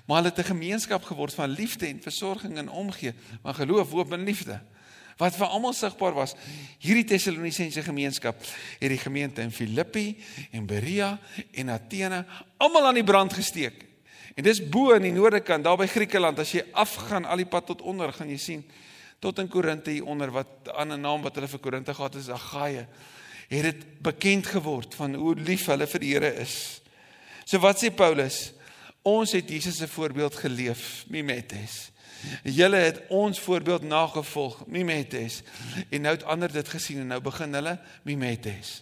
Maar 0.07 0.17
hulle 0.17 0.33
het 0.33 0.39
'n 0.39 0.49
gemeenskap 0.49 1.03
geword 1.03 1.33
van 1.33 1.49
liefde 1.49 1.85
en 1.85 2.01
versorging 2.01 2.57
en 2.57 2.69
omgee, 2.69 3.13
van 3.43 3.55
geloof, 3.55 3.91
hoop 3.91 4.11
en 4.13 4.23
liefde 4.23 4.61
wat 5.17 5.35
vir 5.37 5.47
almal 5.47 5.73
sigbaar 5.73 6.15
was. 6.15 6.35
Hierdie 6.83 7.05
Tessalonisense 7.07 7.83
gemeenskap 7.85 8.39
het 8.79 8.91
die 8.91 8.99
gemeente 8.99 9.41
in 9.41 9.51
Filippi 9.51 10.15
en 10.51 10.67
Berea 10.67 11.15
en 11.55 11.69
Athene 11.69 12.25
almal 12.57 12.89
aan 12.89 12.99
die 12.99 13.07
brand 13.07 13.33
gesteek. 13.33 13.85
En 14.35 14.43
dis 14.43 14.59
bo 14.59 14.91
in 14.97 15.07
die 15.07 15.15
noorde 15.15 15.39
kant, 15.39 15.63
daar 15.63 15.79
by 15.79 15.87
Griekeland, 15.87 16.39
as 16.43 16.51
jy 16.51 16.65
afgaan 16.75 17.23
al 17.25 17.39
die 17.39 17.47
pad 17.47 17.69
tot 17.71 17.85
onder, 17.87 18.11
gaan 18.11 18.29
jy 18.29 18.39
sien 18.41 18.65
tot 19.23 19.39
in 19.39 19.47
Korinte 19.49 19.93
hier 19.93 20.05
onder 20.05 20.31
wat 20.31 20.67
'n 20.67 20.75
ander 20.75 20.99
naam 20.99 21.21
wat 21.21 21.35
hulle 21.35 21.47
vir 21.47 21.59
Korinte 21.59 21.93
gehad 21.93 22.13
het 22.13 22.23
is 22.23 22.29
Agaia. 22.29 22.87
Het 23.47 23.63
dit 23.63 24.01
bekend 24.01 24.45
geword 24.45 24.95
van 24.95 25.13
hoe 25.15 25.35
lief 25.35 25.65
hulle 25.65 25.87
vir 25.87 25.99
die 25.99 26.13
Here 26.13 26.33
is. 26.41 26.81
So 27.45 27.59
wat 27.59 27.83
sê 27.83 27.89
Paulus? 27.95 28.53
Ons 29.01 29.31
het 29.31 29.49
Jesus 29.49 29.77
se 29.77 29.87
voorbeeld 29.87 30.35
geleef, 30.35 31.05
mimetes. 31.07 31.91
Julle 32.43 32.81
het 32.85 33.01
ons 33.13 33.39
voorbeeld 33.39 33.83
nagevolg, 33.87 34.63
mimetes. 34.67 35.41
En 35.89 36.05
nou 36.05 36.15
het 36.15 36.23
ander 36.23 36.51
dit 36.51 36.67
gesien 36.67 37.03
en 37.03 37.13
nou 37.15 37.21
begin 37.21 37.53
hulle 37.53 37.77
mimetes. 38.03 38.81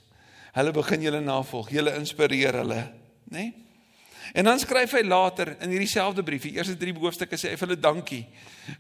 Hulle 0.54 0.72
begin 0.72 1.02
julle 1.02 1.22
navolg, 1.24 1.72
julle 1.74 1.96
inspireer 1.98 2.62
hulle, 2.62 2.82
nê? 3.34 3.44
Nee? 3.44 3.52
En 4.32 4.48
dan 4.48 4.60
skryf 4.60 4.94
hy 4.96 5.02
later 5.04 5.52
in 5.62 5.74
hierdie 5.74 5.90
selfde 5.90 6.24
brief, 6.24 6.46
die 6.48 6.56
eerste 6.56 6.78
3 6.80 6.94
hoofstukke 6.96 7.38
sê 7.38 7.52
hy 7.52 7.58
vir 7.60 7.68
hulle 7.68 7.82
dankie. 7.82 8.22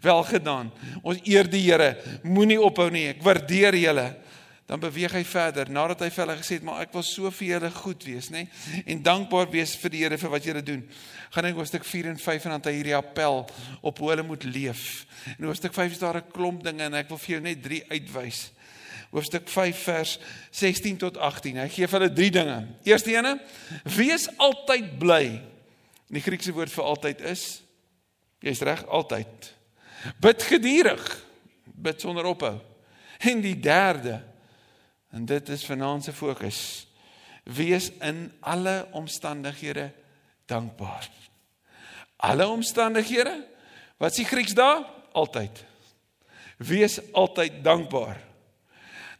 Welgedaan. 0.01 0.69
Ons 1.03 1.19
eer 1.27 1.49
die 1.51 1.65
Here. 1.65 1.97
Moenie 2.23 2.61
ophou 2.61 2.87
nie. 2.93 3.09
Ek 3.11 3.21
waardeer 3.25 3.75
julle 3.75 4.07
dan 4.73 4.81
beweeg 4.81 5.13
hy 5.13 5.21
verder 5.21 5.69
nadat 5.69 5.99
hy 6.01 6.07
vir 6.09 6.23
hulle 6.23 6.35
gesê 6.39 6.55
het 6.57 6.63
maar 6.65 6.79
ek 6.81 6.95
wil 6.95 7.03
so 7.05 7.29
vir 7.37 7.45
julle 7.51 7.69
goed 7.75 8.05
wees 8.09 8.31
nê? 8.33 8.47
En 8.89 9.03
dankbaar 9.05 9.51
wees 9.53 9.75
vir 9.77 9.91
die 9.93 9.99
Here 10.01 10.17
vir 10.17 10.31
wat 10.33 10.47
julle 10.47 10.63
doen. 10.65 10.79
Gaan 11.35 11.45
ek 11.45 11.59
hoofstuk 11.59 11.85
4 11.85 12.09
en 12.09 12.17
5 12.17 12.47
en 12.49 12.55
dan 12.55 12.65
hy 12.71 12.73
hierdie 12.79 12.95
appel 12.97 13.43
op 13.85 14.01
hoe 14.01 14.09
hulle 14.09 14.25
moet 14.25 14.47
leef. 14.49 15.03
En 15.35 15.45
hoofstuk 15.45 15.77
5 15.77 15.93
is 15.93 16.01
daar 16.01 16.17
'n 16.17 16.31
klomp 16.33 16.65
dinge 16.65 16.81
en 16.87 16.97
ek 16.97 17.13
wil 17.13 17.21
vir 17.21 17.35
jou 17.35 17.41
net 17.41 17.61
3 17.61 17.83
uitwys. 17.91 18.39
Hoofstuk 19.11 19.45
5 19.47 19.83
vers 19.83 20.17
16 20.49 20.97
tot 20.97 21.17
18 21.21 21.61
hy 21.61 21.69
gee 21.69 21.87
vir 21.87 21.99
hulle 21.99 22.13
3 22.13 22.31
dinge. 22.31 22.67
Eerste 22.83 23.13
ene 23.13 23.37
wees 23.83 24.27
altyd 24.37 24.97
bly. 24.97 25.37
En 26.09 26.17
die 26.17 26.25
Griekse 26.25 26.51
woord 26.51 26.73
vir 26.73 26.83
altyd 26.83 27.21
is 27.21 27.61
jy's 28.41 28.65
reg 28.65 28.81
altyd. 28.89 29.53
Bid 30.17 30.41
gedurig 30.41 31.25
bid 31.65 32.01
sonder 32.01 32.25
ophou. 32.25 32.57
En 33.21 33.41
die 33.41 33.59
derde 33.59 34.32
En 35.13 35.25
dit 35.29 35.49
is 35.49 35.65
vanaand 35.65 36.03
se 36.03 36.13
fokus. 36.13 36.87
Wees 37.43 37.91
in 38.01 38.31
alle 38.39 38.87
omstandighede 38.91 39.91
dankbaar. 40.45 41.09
Alle 42.15 42.47
omstandighede? 42.47 43.47
Wat 43.97 44.11
is 44.11 44.23
die 44.23 44.25
Grieks 44.25 44.53
daar? 44.57 44.85
Altyd. 45.11 45.63
Wees 46.57 46.99
altyd 47.11 47.63
dankbaar. 47.63 48.21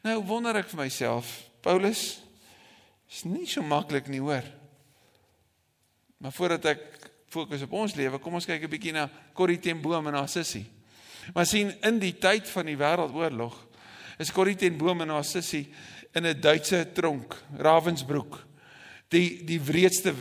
Nou 0.04 0.18
wonder 0.28 0.58
ek 0.60 0.72
vir 0.72 0.82
myself, 0.82 1.30
Paulus 1.64 2.02
is 3.08 3.22
nie 3.24 3.46
so 3.48 3.64
maklik 3.64 4.10
nie, 4.12 4.20
hoor. 4.20 4.44
Maar 6.18 6.34
voordat 6.36 6.66
ek 6.74 6.82
fokus 7.32 7.64
op 7.64 7.76
ons 7.84 7.96
lewe, 7.96 8.20
kom 8.20 8.36
ons 8.36 8.48
kyk 8.48 8.64
'n 8.64 8.74
bietjie 8.74 8.92
na 8.92 9.10
Corrie 9.34 9.60
ten 9.60 9.82
Boom 9.82 10.08
en 10.08 10.18
haar 10.20 10.30
sussie. 10.30 10.66
Maar 11.34 11.46
sien 11.46 11.72
in 11.82 12.00
die 12.00 12.18
tyd 12.18 12.50
van 12.50 12.66
die 12.66 12.78
wêreldoorlog 12.78 13.56
is 14.20 14.32
Corrie 14.32 14.56
ten 14.56 14.78
Boom 14.78 15.02
en 15.02 15.10
haar 15.10 15.26
sussie 15.26 15.68
in 16.14 16.26
'n 16.26 16.40
Duitse 16.40 16.92
tronk, 16.94 17.36
Ravensbrück. 17.58 18.46
Die 19.10 19.44
die 19.44 19.62
wreedste 19.62 20.14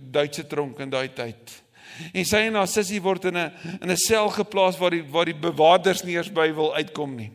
Duitse 0.00 0.46
tronk 0.46 0.78
in 0.78 0.90
daai 0.90 1.08
tyd. 1.12 1.62
En 2.12 2.24
sy 2.24 2.46
en 2.48 2.54
haar 2.54 2.68
sussie 2.68 3.02
word 3.02 3.24
in 3.24 3.36
'n 3.36 3.52
in 3.82 3.90
'n 3.90 3.96
sel 3.96 4.28
geplaas 4.28 4.78
waar 4.78 4.90
die 4.90 5.02
waar 5.02 5.24
die 5.24 5.40
bewakers 5.40 6.02
nie 6.04 6.14
eers 6.14 6.32
by 6.32 6.52
wil 6.54 6.74
uitkom 6.74 7.16
nie. 7.16 7.30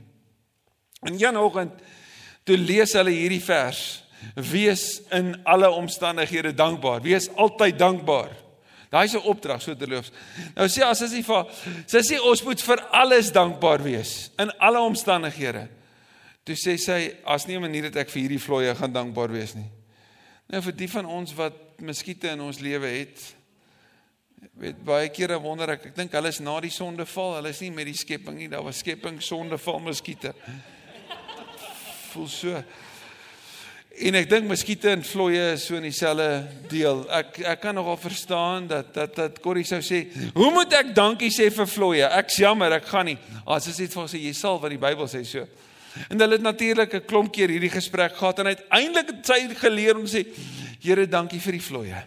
En 1.04 1.14
een 1.14 1.38
oggend 1.38 1.72
toe 2.44 2.58
lees 2.58 2.94
hulle 2.94 3.12
hierdie 3.12 3.44
vers: 3.44 4.04
Wees 4.36 5.02
in 5.12 5.36
alle 5.44 5.70
omstandighede 5.70 6.54
dankbaar. 6.54 7.02
Wees 7.02 7.30
altyd 7.36 7.80
dankbaar. 7.80 8.32
Daai 8.90 9.08
'n 9.08 9.28
opdrag 9.28 9.62
so 9.62 9.76
terloops. 9.76 10.12
Nou 10.56 10.68
sê 10.68 10.84
as 10.84 11.00
sy 11.00 11.22
vir 11.22 11.46
sy 11.86 12.00
sê 12.00 12.20
ons 12.22 12.44
moet 12.44 12.62
vir 12.62 12.80
alles 12.92 13.32
dankbaar 13.32 13.84
wees 13.84 14.32
in 14.40 14.52
alle 14.58 14.80
omstandighede. 14.80 15.68
Toe 16.46 16.54
sê 16.54 16.76
sy 16.78 17.00
as 17.26 17.48
nie 17.48 17.58
'n 17.58 17.62
manier 17.62 17.90
dat 17.90 17.96
ek 18.06 18.10
vir 18.10 18.22
hierdie 18.22 18.40
vloeie 18.40 18.76
gaan 18.76 18.94
dankbaar 18.94 19.32
wees 19.32 19.56
nie. 19.56 19.66
Nou 20.48 20.62
vir 20.62 20.76
die 20.78 20.88
van 20.88 21.06
ons 21.06 21.34
wat 21.34 21.80
muskiete 21.82 22.30
in 22.30 22.42
ons 22.42 22.60
lewe 22.60 22.88
het, 22.88 23.36
weet 24.54 24.84
baie 24.86 25.10
kere 25.10 25.40
wonder 25.42 25.70
ek, 25.70 25.88
ek 25.88 25.96
dink 25.96 26.12
hulle 26.12 26.30
is 26.30 26.40
na 26.40 26.60
die 26.62 26.70
sondeval, 26.70 27.36
hulle 27.40 27.50
is 27.50 27.62
nie 27.62 27.72
met 27.72 27.86
die 27.86 27.98
skepping 27.98 28.38
nie, 28.38 28.48
daar 28.48 28.64
was 28.64 28.78
skepping 28.78 29.18
sondeval 29.22 29.80
muskiete. 29.80 30.36
Voel 32.14 32.28
so. 32.28 32.64
En 33.96 34.16
ek 34.20 34.30
dink 34.30 34.48
muskiete 34.48 34.92
en 34.92 35.04
vloeie 35.08 35.54
is 35.56 35.66
so 35.66 35.80
in 35.80 35.88
dieselfde 35.88 36.48
deel. 36.70 37.06
Ek 37.10 37.40
ek 37.56 37.62
kan 37.64 37.76
nogal 37.76 37.98
verstaan 37.98 38.68
dat 38.68 38.94
dat 38.94 39.16
dat 39.16 39.40
Corrie 39.42 39.64
sou 39.64 39.80
sê, 39.80 40.06
"Hoe 40.34 40.52
moet 40.52 40.74
ek 40.74 40.94
dankie 40.94 41.32
sê 41.32 41.50
vir 41.50 41.66
vloeie? 41.66 42.06
Ek's 42.20 42.38
jammer, 42.38 42.74
ek 42.74 42.86
gaan 42.86 43.06
nie." 43.06 43.18
Ah, 43.48 43.60
sy 43.60 43.72
sê 43.72 43.88
vir 43.88 44.08
sê 44.08 44.20
jy 44.22 44.34
sal 44.34 44.60
wat 44.60 44.70
die 44.70 44.78
Bybel 44.78 45.08
sê 45.08 45.26
so. 45.26 45.48
En 46.10 46.20
hulle 46.20 46.38
het 46.38 46.42
natuurlik 46.42 46.94
'n 46.94 47.06
klomp 47.06 47.32
keer 47.32 47.50
hierdie 47.50 47.70
gesprek 47.70 48.16
gehad 48.16 48.40
en 48.40 48.46
uiteindelik 48.48 49.08
het 49.08 49.26
sy 49.26 49.56
geleer 49.56 49.96
om 49.98 50.06
sê, 50.06 50.26
"Here, 50.82 51.08
dankie 51.08 51.40
vir 51.40 51.52
die 51.52 51.62
vloeie." 51.62 52.04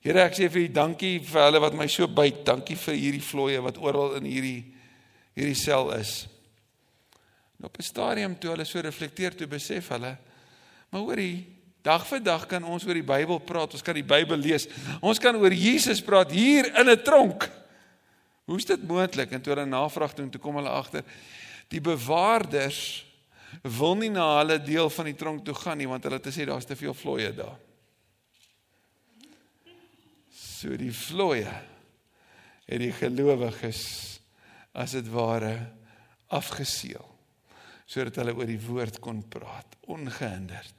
Here, 0.00 0.20
ek 0.20 0.34
sê 0.34 0.50
vir 0.50 0.62
U 0.62 0.68
dankie 0.68 1.20
vir 1.20 1.42
hulle 1.42 1.60
wat 1.60 1.74
my 1.74 1.86
so 1.86 2.06
byt. 2.06 2.44
Dankie 2.44 2.76
vir 2.76 2.94
hierdie 2.94 3.22
vloeie 3.22 3.62
wat 3.62 3.78
oral 3.78 4.14
in 4.14 4.24
hierdie 4.24 4.64
hierdie 5.34 5.54
sel 5.54 5.92
is. 5.92 6.26
En 7.58 7.66
op 7.66 7.78
'n 7.78 7.82
stadium 7.82 8.38
toe 8.38 8.50
hulle 8.50 8.64
so 8.64 8.80
reflekteer, 8.80 9.34
toe 9.34 9.46
besef 9.46 9.88
hulle 9.88 10.18
Maar 10.92 11.06
hoorie, 11.06 11.46
dag 11.80 12.04
vir 12.04 12.20
dag 12.20 12.42
kan 12.50 12.64
ons 12.68 12.84
oor 12.84 12.98
die 12.98 13.06
Bybel 13.06 13.38
praat, 13.48 13.72
ons 13.72 13.84
kan 13.84 13.96
die 13.96 14.04
Bybel 14.04 14.36
lees. 14.36 14.66
Ons 15.00 15.20
kan 15.22 15.38
oor 15.40 15.54
Jesus 15.56 16.02
praat 16.04 16.34
hier 16.36 16.68
in 16.68 16.88
'n 16.88 17.02
tronk. 17.02 17.48
Hoe 18.44 18.58
is 18.58 18.66
dit 18.66 18.82
moontlik? 18.82 19.32
En 19.32 19.40
toe 19.40 19.54
hulle 19.54 19.66
navraag 19.66 20.14
doen, 20.14 20.30
toe 20.30 20.40
kom 20.40 20.56
hulle 20.56 20.68
agter 20.68 21.02
die 21.70 21.80
bewaarders 21.80 23.04
wil 23.62 23.94
nie 24.00 24.10
na 24.10 24.26
hulle 24.40 24.58
deel 24.62 24.90
van 24.90 25.10
die 25.10 25.18
tronk 25.18 25.44
toe 25.44 25.54
gaan 25.54 25.78
nie 25.78 25.88
want 25.90 26.04
hulle 26.06 26.18
het 26.18 26.30
gesê 26.30 26.46
daar's 26.48 26.66
te 26.68 26.78
veel 26.78 26.94
vloeie 26.96 27.30
daar. 27.36 27.58
So 30.32 30.76
die 30.78 30.92
vloeie 30.94 31.52
het 32.66 32.80
die 32.80 32.92
gelowiges 32.94 33.82
as 34.72 34.94
dit 34.96 35.08
ware 35.12 35.54
afgeseël 36.32 37.08
sodat 37.86 38.22
hulle 38.22 38.32
oor 38.38 38.48
die 38.48 38.62
woord 38.62 39.00
kon 39.04 39.20
praat 39.28 39.76
ongehinderd 39.92 40.78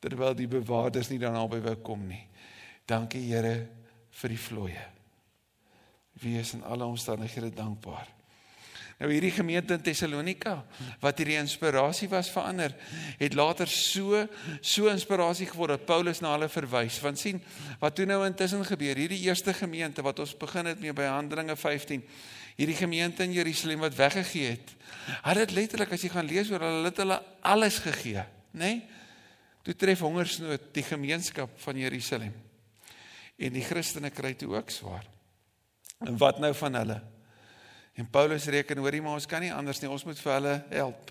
terwyl 0.00 0.34
die 0.34 0.48
bewakers 0.48 1.10
nie 1.12 1.20
dan 1.20 1.36
albei 1.36 1.60
wou 1.60 1.76
kom 1.84 2.06
nie. 2.08 2.22
Dankie 2.88 3.20
Here 3.28 3.54
vir 4.20 4.32
die 4.32 4.40
vloeie. 4.40 4.86
Wees 6.20 6.54
in 6.56 6.64
alle 6.64 6.88
omstandighede 6.88 7.52
dankbaar. 7.54 8.08
Nou 9.00 9.08
hierdie 9.08 9.32
gemeente 9.32 9.72
in 9.72 9.80
Tessalonika 9.80 10.58
wat 11.00 11.20
hierdie 11.22 11.38
inspirasie 11.40 12.08
was 12.12 12.28
vir 12.34 12.44
ander, 12.44 12.74
het 13.16 13.36
later 13.38 13.68
so 13.72 14.26
so 14.60 14.90
inspirasie 14.92 15.46
geword 15.48 15.72
dat 15.78 15.86
Paulus 15.88 16.20
na 16.20 16.34
hulle 16.34 16.50
verwys. 16.52 16.98
Want 17.00 17.20
sien, 17.20 17.40
wat 17.80 17.96
toe 17.96 18.04
nou 18.08 18.18
intussen 18.26 18.60
gebeur, 18.68 18.98
hierdie 19.00 19.22
eerste 19.24 19.54
gemeente 19.56 20.04
wat 20.04 20.20
ons 20.20 20.34
begin 20.36 20.68
het 20.68 20.82
mee 20.84 20.92
by 20.92 21.06
Handelinge 21.08 21.56
15, 21.56 22.04
hierdie 22.58 22.76
gemeente 22.76 23.24
in 23.24 23.32
Jerusalem 23.32 23.86
wat 23.86 23.96
weggegee 23.96 24.50
het. 24.58 24.74
Hulle 25.24 25.46
het 25.46 25.54
letterlik 25.56 25.94
as 25.96 26.04
jy 26.04 26.10
gaan 26.12 26.28
lees 26.28 26.50
oor 26.52 26.60
hulle, 26.66 26.90
het 26.90 27.00
hulle 27.00 27.16
alles 27.40 27.78
gegee, 27.80 28.26
nê? 28.52 28.74
Nee? 28.74 28.98
Toe 29.64 29.74
tref 29.76 30.00
hongersnood 30.04 30.70
die 30.76 30.84
gemeenskap 30.84 31.52
van 31.60 31.76
Jerusalem. 31.76 32.32
En 33.40 33.56
die 33.56 33.64
Christene 33.64 34.08
kry 34.12 34.32
toe 34.40 34.54
ook 34.54 34.72
swaar. 34.72 35.04
En 36.04 36.16
wat 36.20 36.40
nou 36.40 36.52
van 36.56 36.78
hulle? 36.80 36.96
En 37.94 38.10
Paulus 38.10 38.46
reken 38.46 38.78
hoorie 38.78 39.02
maar 39.02 39.18
ons 39.18 39.26
kan 39.26 39.40
nie 39.40 39.52
anders 39.52 39.80
nie, 39.80 39.90
ons 39.90 40.04
moet 40.04 40.18
vir 40.18 40.32
hulle 40.32 40.54
help. 40.70 41.10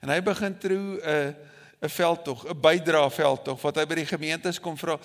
En 0.00 0.08
hy 0.08 0.20
begin 0.24 0.58
trou 0.58 0.82
'n 0.96 1.00
uh, 1.04 1.32
'n 1.80 1.88
veldtog, 1.88 2.44
'n 2.44 2.60
bydra 2.60 3.08
veldtog 3.10 3.60
wat 3.62 3.78
hy 3.80 3.86
by 3.88 3.96
die 4.02 4.08
gemeentes 4.08 4.58
kom 4.60 4.76
vra. 4.76 4.98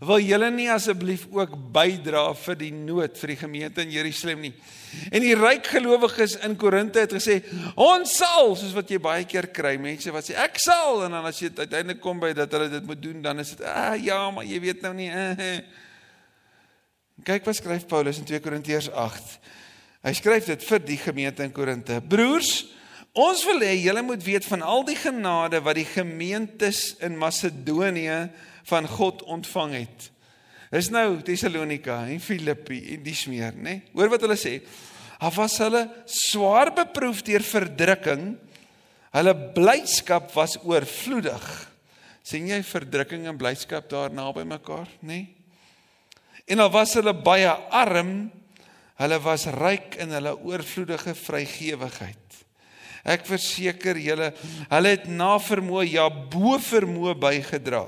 Wil 0.00 0.22
julle 0.24 0.48
nie 0.50 0.70
asseblief 0.72 1.26
ook 1.28 1.52
bydra 1.74 2.22
vir 2.34 2.56
die 2.56 2.72
nood 2.72 3.18
vir 3.20 3.34
die 3.34 3.36
gemeente 3.36 3.84
in 3.84 3.92
Jerusalem 3.92 4.40
nie? 4.40 4.54
En 5.12 5.20
die 5.20 5.34
ryk 5.36 5.68
gelowiges 5.74 6.38
in 6.40 6.56
Korinte 6.56 7.04
het 7.04 7.12
gesê, 7.12 7.42
"Ons 7.76 8.16
sal," 8.16 8.56
soos 8.56 8.72
wat 8.72 8.88
jy 8.88 8.98
baie 8.98 9.24
keer 9.24 9.46
kry, 9.52 9.76
mense 9.76 10.10
wat 10.10 10.24
sê, 10.24 10.34
"Ek 10.34 10.58
sal," 10.58 11.04
en 11.04 11.10
dan 11.10 11.24
as 11.24 11.38
jy 11.38 11.50
uiteindelik 11.54 12.00
kom 12.00 12.18
by 12.18 12.32
dat 12.32 12.50
hulle 12.52 12.70
dit 12.70 12.86
moet 12.86 13.02
doen, 13.02 13.22
dan 13.22 13.38
is 13.38 13.50
dit, 13.50 13.66
"Ah, 13.66 14.02
ja, 14.02 14.30
maar 14.30 14.44
jy 14.44 14.60
weet 14.60 14.80
nou 14.82 14.94
nie." 14.94 15.10
Eh. 15.10 15.60
Kyk 17.24 17.44
wat 17.44 17.56
skryf 17.56 17.86
Paulus 17.86 18.18
in 18.18 18.24
2 18.24 18.40
Korintiërs 18.40 18.90
8. 18.90 19.38
Hy 20.02 20.12
skryf 20.18 20.48
dit 20.50 20.64
vir 20.66 20.86
die 20.86 20.98
gemeente 20.98 21.44
in 21.46 21.52
Korinte. 21.54 22.00
Broers, 22.02 22.64
Ons 23.12 23.42
wil 23.44 23.60
hê 23.60 23.74
julle 23.76 24.00
moet 24.00 24.22
weet 24.24 24.46
van 24.48 24.62
al 24.64 24.86
die 24.88 24.96
genade 24.96 25.58
wat 25.60 25.76
die 25.76 25.84
gemeentes 25.84 26.94
in 27.04 27.18
Macedonië 27.20 28.30
van 28.70 28.88
God 28.88 29.20
ontvang 29.28 29.74
het. 29.82 30.06
Dis 30.72 30.88
nou 30.88 31.18
Tessalonika 31.20 31.98
en 32.08 32.22
Filippi 32.24 32.78
en 32.94 33.02
die 33.04 33.16
smeer, 33.16 33.52
nê? 33.52 33.62
Nee? 33.66 33.82
Hoor 33.92 34.14
wat 34.14 34.24
hulle 34.24 34.38
sê. 34.40 34.54
Af 35.20 35.36
was 35.36 35.58
hulle 35.60 35.84
swaar 36.08 36.72
beproef 36.72 37.20
deur 37.26 37.44
verdrukking. 37.44 38.30
Hulle 39.12 39.36
blydskap 39.58 40.32
was 40.32 40.56
oorvloedig. 40.64 41.44
sien 42.22 42.46
jy 42.46 42.60
verdrukking 42.62 43.26
en 43.26 43.36
blydskap 43.36 43.88
daar 43.90 44.12
naby 44.14 44.44
mekaar, 44.46 44.86
nê? 45.02 45.06
Nee? 45.06 45.24
En 46.54 46.62
al 46.62 46.70
was 46.70 46.94
hulle 46.94 47.12
baie 47.12 47.50
arm, 47.74 48.30
hulle 49.00 49.18
was 49.24 49.46
ryk 49.56 49.96
in 50.02 50.12
hulle 50.14 50.34
oorvloedige 50.44 51.14
vrygewigheid. 51.16 52.18
Ek 53.02 53.24
verseker 53.26 53.98
julle, 53.98 54.30
hulle 54.70 54.94
het 54.94 55.08
na 55.10 55.34
vermoë 55.42 55.88
ja 55.90 56.06
bo 56.10 56.54
vermoë 56.62 57.16
bygedra. 57.18 57.84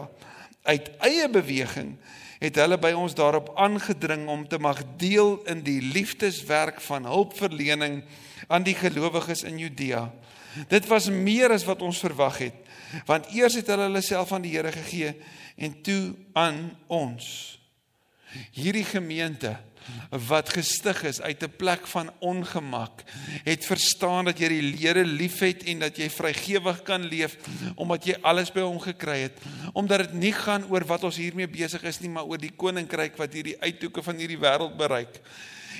Uit 0.66 0.90
eie 1.06 1.28
beweging 1.30 1.94
het 2.40 2.58
hulle 2.58 2.78
by 2.80 2.90
ons 2.98 3.14
daarop 3.16 3.52
aangedring 3.60 4.26
om 4.28 4.42
te 4.48 4.58
mag 4.58 4.82
deel 5.00 5.38
in 5.50 5.62
die 5.64 5.78
liefdeswerk 5.80 6.80
van 6.84 7.06
hulpverlening 7.08 8.02
aan 8.48 8.66
die 8.66 8.76
gelowiges 8.76 9.44
in 9.46 9.60
Judea. 9.62 10.08
Dit 10.70 10.86
was 10.90 11.08
meer 11.10 11.54
as 11.54 11.64
wat 11.66 11.82
ons 11.82 12.02
verwag 12.02 12.40
het, 12.46 12.58
want 13.08 13.30
eers 13.34 13.56
het 13.58 13.70
hulle 13.72 13.88
hulle 13.88 14.02
self 14.04 14.32
aan 14.34 14.44
die 14.44 14.54
Here 14.54 14.70
gegee 14.74 15.14
en 15.56 15.78
toe 15.86 16.14
aan 16.34 16.60
ons. 16.92 17.26
Hierdie 18.54 18.86
gemeente 18.86 19.54
wat 20.28 20.48
gestig 20.48 21.02
is 21.02 21.20
uit 21.20 21.42
'n 21.42 21.56
plek 21.56 21.86
van 21.86 22.10
ongemak, 22.18 23.02
het 23.44 23.66
verstaan 23.66 24.24
dat 24.24 24.38
jy 24.38 24.48
die 24.48 24.76
Here 24.84 25.04
liefhet 25.04 25.62
en 25.62 25.78
dat 25.78 25.96
jy 25.96 26.10
vrygewig 26.10 26.82
kan 26.82 27.04
leef 27.04 27.36
omdat 27.76 28.04
jy 28.04 28.16
alles 28.22 28.52
by 28.52 28.60
hom 28.60 28.80
gekry 28.80 29.20
het, 29.20 29.38
omdat 29.72 29.98
dit 29.98 30.12
nie 30.12 30.32
gaan 30.32 30.64
oor 30.70 30.84
wat 30.84 31.04
ons 31.04 31.16
hiermee 31.16 31.48
besig 31.48 31.82
is 31.82 32.00
nie, 32.00 32.10
maar 32.10 32.24
oor 32.24 32.38
die 32.38 32.52
koninkryk 32.56 33.16
wat 33.16 33.32
hierdie 33.32 33.60
uithoeke 33.60 34.02
van 34.02 34.16
hierdie 34.16 34.38
wêreld 34.38 34.76
bereik. 34.76 35.20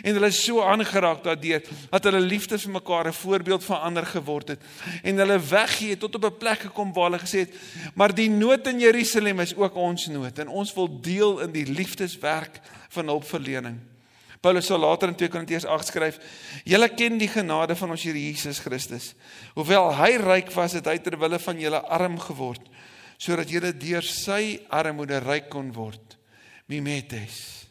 En 0.02 0.16
hulle 0.16 0.30
is 0.32 0.40
so 0.44 0.62
aangeraak 0.64 1.22
daardeur 1.24 1.62
dat 1.90 2.04
hulle 2.08 2.20
liefde 2.20 2.58
vir 2.58 2.70
mekaar 2.70 3.08
'n 3.08 3.12
voorbeeld 3.12 3.64
van 3.64 3.80
ander 3.80 4.06
geword 4.06 4.48
het 4.48 4.60
en 5.02 5.16
hulle 5.16 5.38
weggee 5.38 5.96
tot 5.96 6.14
op 6.14 6.24
'n 6.24 6.38
plek 6.38 6.58
gekom 6.58 6.92
waar 6.92 7.10
hulle 7.10 7.22
gesê 7.22 7.38
het, 7.46 7.54
maar 7.94 8.14
die 8.14 8.30
nood 8.30 8.66
in 8.66 8.80
Jerusalem 8.80 9.40
is 9.40 9.54
ook 9.54 9.74
ons 9.74 10.06
nood 10.06 10.38
en 10.38 10.48
ons 10.48 10.74
wil 10.74 11.00
deel 11.00 11.40
in 11.40 11.52
die 11.52 11.66
liefdeswerk 11.66 12.60
van 12.88 13.06
hulpverlening. 13.06 13.93
Paulus 14.44 14.66
sal 14.68 14.82
later 14.82 15.08
in 15.08 15.16
2 15.16 15.30
Korintiërs 15.32 15.64
8 15.64 15.88
skryf: 15.88 16.18
"Julle 16.68 16.90
ken 16.92 17.16
die 17.18 17.30
genade 17.32 17.76
van 17.76 17.94
ons 17.94 18.02
Here 18.04 18.20
Jesus 18.20 18.58
Christus. 18.60 19.14
Hoewel 19.54 19.94
hy 19.96 20.16
ryk 20.20 20.52
was, 20.52 20.74
het 20.76 20.84
hy 20.90 20.98
ter 21.00 21.16
wille 21.18 21.38
van 21.40 21.60
julle 21.60 21.80
arm 21.80 22.18
geword, 22.20 22.68
sodat 23.16 23.48
julle 23.48 23.72
deur 23.72 24.04
sy 24.04 24.60
armoede 24.68 25.22
ryk 25.24 25.48
kon 25.48 25.72
word." 25.72 26.18
Mimetes. 26.68 27.64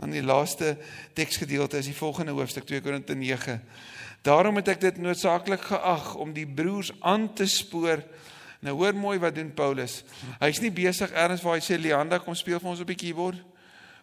Dan 0.00 0.16
die 0.16 0.24
laaste 0.24 0.78
teksgedeelte 1.12 1.76
is 1.76 1.90
die 1.90 1.96
volgende 1.96 2.32
hoofstuk 2.32 2.64
2 2.64 2.80
Korinte 2.80 3.14
9. 3.14 3.60
Daarom 4.24 4.56
het 4.56 4.68
ek 4.68 4.80
dit 4.80 4.96
noodsaaklik 4.96 5.60
geag 5.68 6.14
om 6.14 6.32
die 6.32 6.46
broers 6.46 6.92
aan 7.00 7.34
te 7.34 7.46
spoor. 7.46 8.00
Nou 8.60 8.76
hoor 8.76 8.96
mooi 8.96 9.18
wat 9.18 9.34
doen 9.34 9.52
Paulus. 9.52 10.02
Hy's 10.40 10.60
nie 10.60 10.72
besig 10.72 11.12
ergens 11.12 11.44
waar 11.44 11.60
hy 11.60 11.64
sê 11.64 11.76
Leanda 11.80 12.18
kom 12.20 12.34
speel 12.34 12.60
vir 12.60 12.72
ons 12.72 12.80
op 12.80 12.88
die 12.88 12.96
keyboard. 12.96 13.49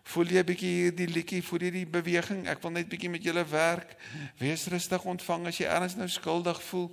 Voel 0.07 0.29
jy 0.31 0.39
'n 0.39 0.47
bietjie 0.47 0.73
hierdie 0.83 1.07
liedjie, 1.11 1.43
voel 1.43 1.59
jy 1.67 1.71
die 1.71 1.85
beweging? 1.85 2.47
Ek 2.47 2.61
wil 2.63 2.71
net 2.71 2.87
bietjie 2.87 3.09
met 3.09 3.23
julle 3.23 3.43
werk. 3.43 3.97
Wees 4.39 4.67
rustig 4.67 5.03
ontvang 5.03 5.47
as 5.47 5.57
jy 5.57 5.65
ergens 5.67 5.95
nou 5.95 6.07
skuldig 6.07 6.61
voel, 6.63 6.91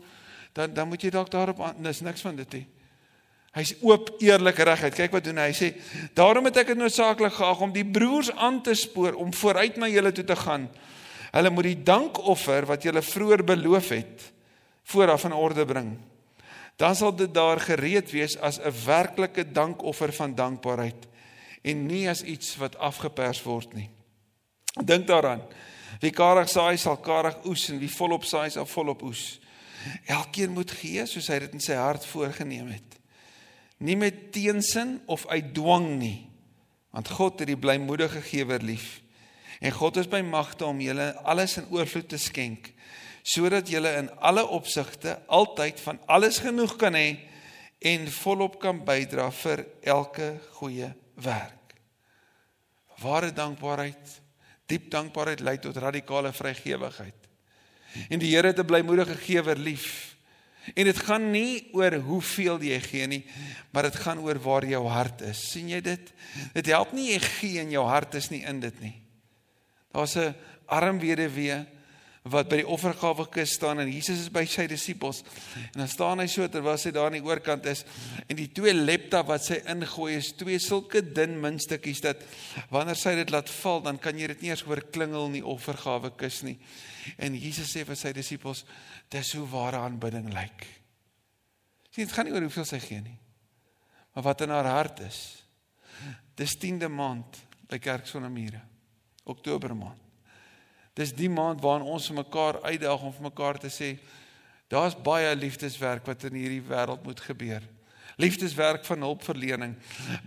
dan 0.52 0.74
dan 0.74 0.88
moet 0.88 1.02
jy 1.02 1.10
dalk 1.10 1.30
daarop 1.30 1.62
dis 1.78 2.00
niks 2.00 2.20
van 2.20 2.36
dit 2.36 2.52
nie. 2.52 2.66
Hy's 3.54 3.74
oop, 3.82 4.16
eerlik, 4.18 4.58
reguit. 4.58 4.94
Kyk 4.94 5.12
wat 5.12 5.24
doen 5.24 5.38
hy. 5.38 5.52
Hy 5.52 5.54
sê: 5.54 5.74
"Daarom 6.14 6.44
het 6.44 6.56
ek 6.56 6.66
dit 6.66 6.76
noodsaaklik 6.76 7.32
geag 7.32 7.60
om 7.60 7.72
die 7.72 7.84
broers 7.84 8.32
aan 8.32 8.62
te 8.62 8.74
spoor 8.74 9.14
om 9.14 9.32
vooruit 9.32 9.76
na 9.76 9.86
julle 9.86 10.12
toe 10.12 10.24
te 10.24 10.36
gaan. 10.36 10.68
Hulle 11.30 11.50
moet 11.50 11.64
die 11.64 11.82
dankoffer 11.82 12.66
wat 12.66 12.82
julle 12.82 13.02
vroeër 13.02 13.44
beloof 13.44 13.88
het, 13.88 14.32
vooraf 14.84 15.24
in 15.24 15.32
orde 15.32 15.64
bring. 15.64 15.98
Dan 16.76 16.96
sal 16.96 17.14
dit 17.14 17.34
daar 17.34 17.60
gereed 17.60 18.10
wees 18.10 18.36
as 18.38 18.58
'n 18.58 18.74
werklike 18.86 19.52
dankoffer 19.52 20.12
van 20.12 20.34
dankbaarheid." 20.34 21.13
En 21.64 21.86
nie 21.88 22.04
as 22.10 22.22
iets 22.22 22.56
wat 22.60 22.76
afgepers 22.76 23.40
word 23.44 23.72
nie. 23.76 23.88
Dink 24.84 25.06
daaraan. 25.08 25.40
Wie 26.02 26.12
karig 26.12 26.50
saai 26.52 26.76
sal 26.80 26.98
karig 27.00 27.38
oes 27.48 27.68
en 27.72 27.78
wie 27.80 27.90
volop 27.90 28.26
saai 28.28 28.50
sal 28.52 28.66
volop 28.68 29.04
oes. 29.06 29.38
Elkeen 30.10 30.52
moet 30.52 30.72
gee 30.80 31.04
soos 31.08 31.30
hy 31.32 31.38
dit 31.44 31.54
in 31.56 31.62
sy 31.64 31.78
hart 31.78 32.04
voorgenem 32.08 32.68
het. 32.74 32.98
Nie 33.84 33.96
met 33.96 34.32
teensin 34.34 34.98
of 35.10 35.24
uit 35.32 35.54
dwang 35.56 35.94
nie. 36.00 36.26
Want 36.94 37.08
God 37.16 37.40
het 37.40 37.50
die 37.50 37.58
blymoedige 37.58 38.20
gewer 38.24 38.62
lief. 38.62 39.00
En 39.60 39.72
God 39.72 39.96
is 40.02 40.10
by 40.10 40.20
magte 40.26 40.66
om 40.66 40.82
julle 40.82 41.12
alles 41.24 41.56
in 41.62 41.70
oorvloed 41.72 42.10
te 42.12 42.20
skenk 42.20 42.72
sodat 43.24 43.70
julle 43.72 43.88
in 43.96 44.10
alle 44.20 44.42
opsigte 44.52 45.14
altyd 45.32 45.78
van 45.80 45.96
alles 46.12 46.42
genoeg 46.44 46.74
kan 46.76 46.92
hê 46.92 47.14
en 47.88 48.04
volop 48.18 48.58
kan 48.60 48.82
bydra 48.84 49.30
vir 49.32 49.62
elke 49.80 50.26
goeie 50.58 50.90
werk. 51.14 51.74
Ware 53.02 53.32
dankbaarheid, 53.32 54.20
diep 54.66 54.90
dankbaarheid 54.90 55.40
lei 55.40 55.58
tot 55.58 55.76
radikale 55.76 56.32
vrygewigheid. 56.32 57.28
En 58.08 58.18
die 58.18 58.34
Here 58.34 58.46
het 58.46 58.58
'n 58.58 58.66
blymoedige 58.66 59.14
gewer 59.14 59.56
lief. 59.56 60.16
En 60.74 60.84
dit 60.84 60.98
gaan 60.98 61.30
nie 61.30 61.68
oor 61.76 61.92
hoeveel 61.92 62.62
jy 62.62 62.80
gee 62.80 63.06
nie, 63.06 63.24
maar 63.70 63.82
dit 63.82 63.96
gaan 63.96 64.18
oor 64.18 64.38
waar 64.40 64.64
jou 64.64 64.86
hart 64.88 65.20
is. 65.20 65.50
sien 65.50 65.68
jy 65.68 65.80
dit? 65.80 66.12
Dit 66.52 66.66
help 66.66 66.92
nie 66.92 67.12
jy 67.12 67.18
gee 67.20 67.60
en 67.60 67.70
jou 67.70 67.84
hart 67.84 68.14
is 68.14 68.30
nie 68.30 68.42
in 68.42 68.60
dit 68.60 68.80
nie. 68.80 69.02
Daar's 69.92 70.16
'n 70.16 70.34
arm 70.66 70.98
weduwee 70.98 71.66
wat 72.24 72.48
by 72.48 72.62
die 72.62 72.68
offergawe 72.72 73.26
kus 73.28 73.52
staan 73.58 73.82
en 73.82 73.90
Jesus 73.92 74.22
is 74.22 74.30
by 74.32 74.46
sy 74.48 74.64
disippels. 74.68 75.20
En 75.74 75.82
dan 75.82 75.88
staan 75.92 76.22
hy 76.22 76.26
so 76.32 76.46
terwyl 76.48 76.78
hy 76.80 76.92
daar 76.96 77.10
aan 77.10 77.18
die 77.18 77.26
oorkant 77.26 77.66
is 77.68 77.82
en 78.24 78.38
die 78.38 78.48
twee 78.48 78.72
lepta 78.72 79.20
wat 79.28 79.44
sy 79.44 79.58
ingooi 79.68 80.14
is 80.16 80.30
twee 80.40 80.56
sulke 80.62 81.02
dun 81.04 81.36
muntstukkies 81.42 82.00
dat 82.06 82.22
wanneer 82.72 82.96
sy 82.96 83.12
dit 83.18 83.32
laat 83.34 83.52
val 83.58 83.82
dan 83.84 84.00
kan 84.00 84.16
jy 84.16 84.30
dit 84.32 84.44
nie 84.44 84.54
eens 84.54 84.64
hoor 84.64 84.80
klingel 84.94 85.28
in 85.28 85.36
die 85.36 85.44
offergawe 85.44 86.14
kus 86.16 86.40
nie. 86.48 86.56
En 87.20 87.36
Jesus 87.36 87.68
sê 87.74 87.84
vir 87.84 87.98
sy 88.00 88.14
disippels 88.16 88.64
dis 89.12 89.34
hoe 89.36 89.44
ware 89.52 89.82
aanbidding 89.84 90.30
lyk. 90.32 90.64
Sien 91.92 92.08
dit 92.08 92.14
gaan 92.16 92.24
nie 92.24 92.32
oor 92.32 92.46
hoeveel 92.46 92.68
sy 92.70 92.80
gee 92.80 93.02
nie. 93.04 93.18
Maar 94.14 94.30
wat 94.30 94.46
in 94.46 94.54
haar 94.54 94.70
hart 94.70 95.04
is. 95.04 95.20
Dis 96.40 96.56
10de 96.56 96.88
maand 96.88 97.36
by 97.68 97.82
Kerk 97.84 98.08
sonder 98.08 98.32
mure. 98.32 98.62
Oktober 99.28 99.76
maand. 99.76 100.03
Dis 100.94 101.12
die 101.14 101.30
maand 101.30 101.62
waarin 101.62 101.86
ons 101.90 102.10
mekaar 102.14 102.60
uitdaag 102.62 103.02
om 103.02 103.14
vir 103.14 103.28
mekaar 103.28 103.58
te 103.58 103.70
sê 103.72 103.96
daar's 104.70 104.94
baie 104.96 105.34
liefdeswerk 105.36 106.06
wat 106.06 106.24
in 106.26 106.38
hierdie 106.38 106.62
wêreld 106.64 107.02
moet 107.06 107.20
gebeur. 107.20 107.62
Liefdeswerk 108.16 108.84
van 108.86 109.02
hulpverlening, 109.02 109.74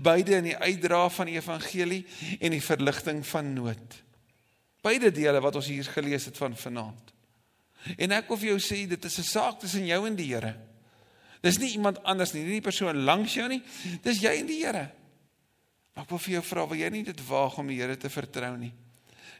beide 0.04 0.36
in 0.42 0.50
die 0.50 0.58
uitdra 0.58 1.06
van 1.10 1.30
die 1.32 1.38
evangelie 1.40 2.04
en 2.40 2.52
die 2.52 2.64
verligting 2.64 3.24
van 3.28 3.54
nood. 3.56 4.02
Beide 4.84 5.12
dele 5.12 5.40
wat 5.44 5.56
ons 5.56 5.70
hier 5.72 5.88
gelees 5.96 6.28
het 6.28 6.38
van 6.40 6.56
vanaand. 6.56 7.14
En 7.96 8.16
ek 8.18 8.28
wil 8.28 8.40
vir 8.42 8.50
jou 8.52 8.60
sê 8.64 8.84
dit 8.88 9.06
is 9.06 9.20
'n 9.20 9.24
saak 9.24 9.60
tussen 9.60 9.86
jou 9.86 10.08
en 10.08 10.16
die 10.16 10.34
Here. 10.34 10.56
Dis 11.42 11.60
nie 11.60 11.72
iemand 11.72 12.04
anders 12.04 12.34
nie, 12.34 12.44
nie 12.44 12.60
die 12.60 12.62
persoon 12.62 13.04
langs 13.04 13.34
jou 13.34 13.48
nie. 13.48 13.64
Dis 14.04 14.20
jy 14.20 14.40
en 14.40 14.48
die 14.48 14.66
Here. 14.66 14.92
Maar 15.94 16.04
ek 16.04 16.10
wil 16.10 16.20
vir 16.20 16.34
jou 16.34 16.44
vra, 16.44 16.68
wil 16.68 16.78
jy 16.78 16.90
nie 16.90 17.04
dit 17.04 17.28
waag 17.28 17.58
om 17.58 17.68
die 17.68 17.80
Here 17.80 17.98
te 17.98 18.10
vertrou 18.10 18.58
nie? 18.58 18.74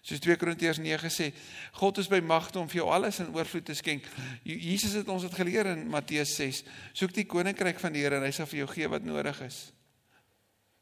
Soos 0.06 0.22
2 0.24 0.38
Korintiërs 0.40 0.80
9 0.84 1.10
sê, 1.12 1.32
God 1.80 2.02
is 2.02 2.10
by 2.12 2.20
magte 2.24 2.60
om 2.62 2.70
vir 2.70 2.82
jou 2.82 2.90
alles 2.94 3.20
in 3.24 3.32
oorvloed 3.36 3.66
te 3.68 3.76
skenk. 3.78 4.06
Jesus 4.48 4.96
het 5.00 5.10
ons 5.12 5.26
dit 5.26 5.38
geleer 5.40 5.72
in 5.74 5.88
Matteus 5.92 6.36
6. 6.38 6.64
Soek 6.98 7.16
die 7.16 7.28
koninkryk 7.30 7.82
van 7.82 7.96
die 7.96 8.06
Here 8.06 8.20
en 8.20 8.28
hy 8.28 8.34
sal 8.36 8.50
vir 8.50 8.64
jou 8.64 8.70
gee 8.76 8.92
wat 8.92 9.08
nodig 9.08 9.42
is. 9.48 9.68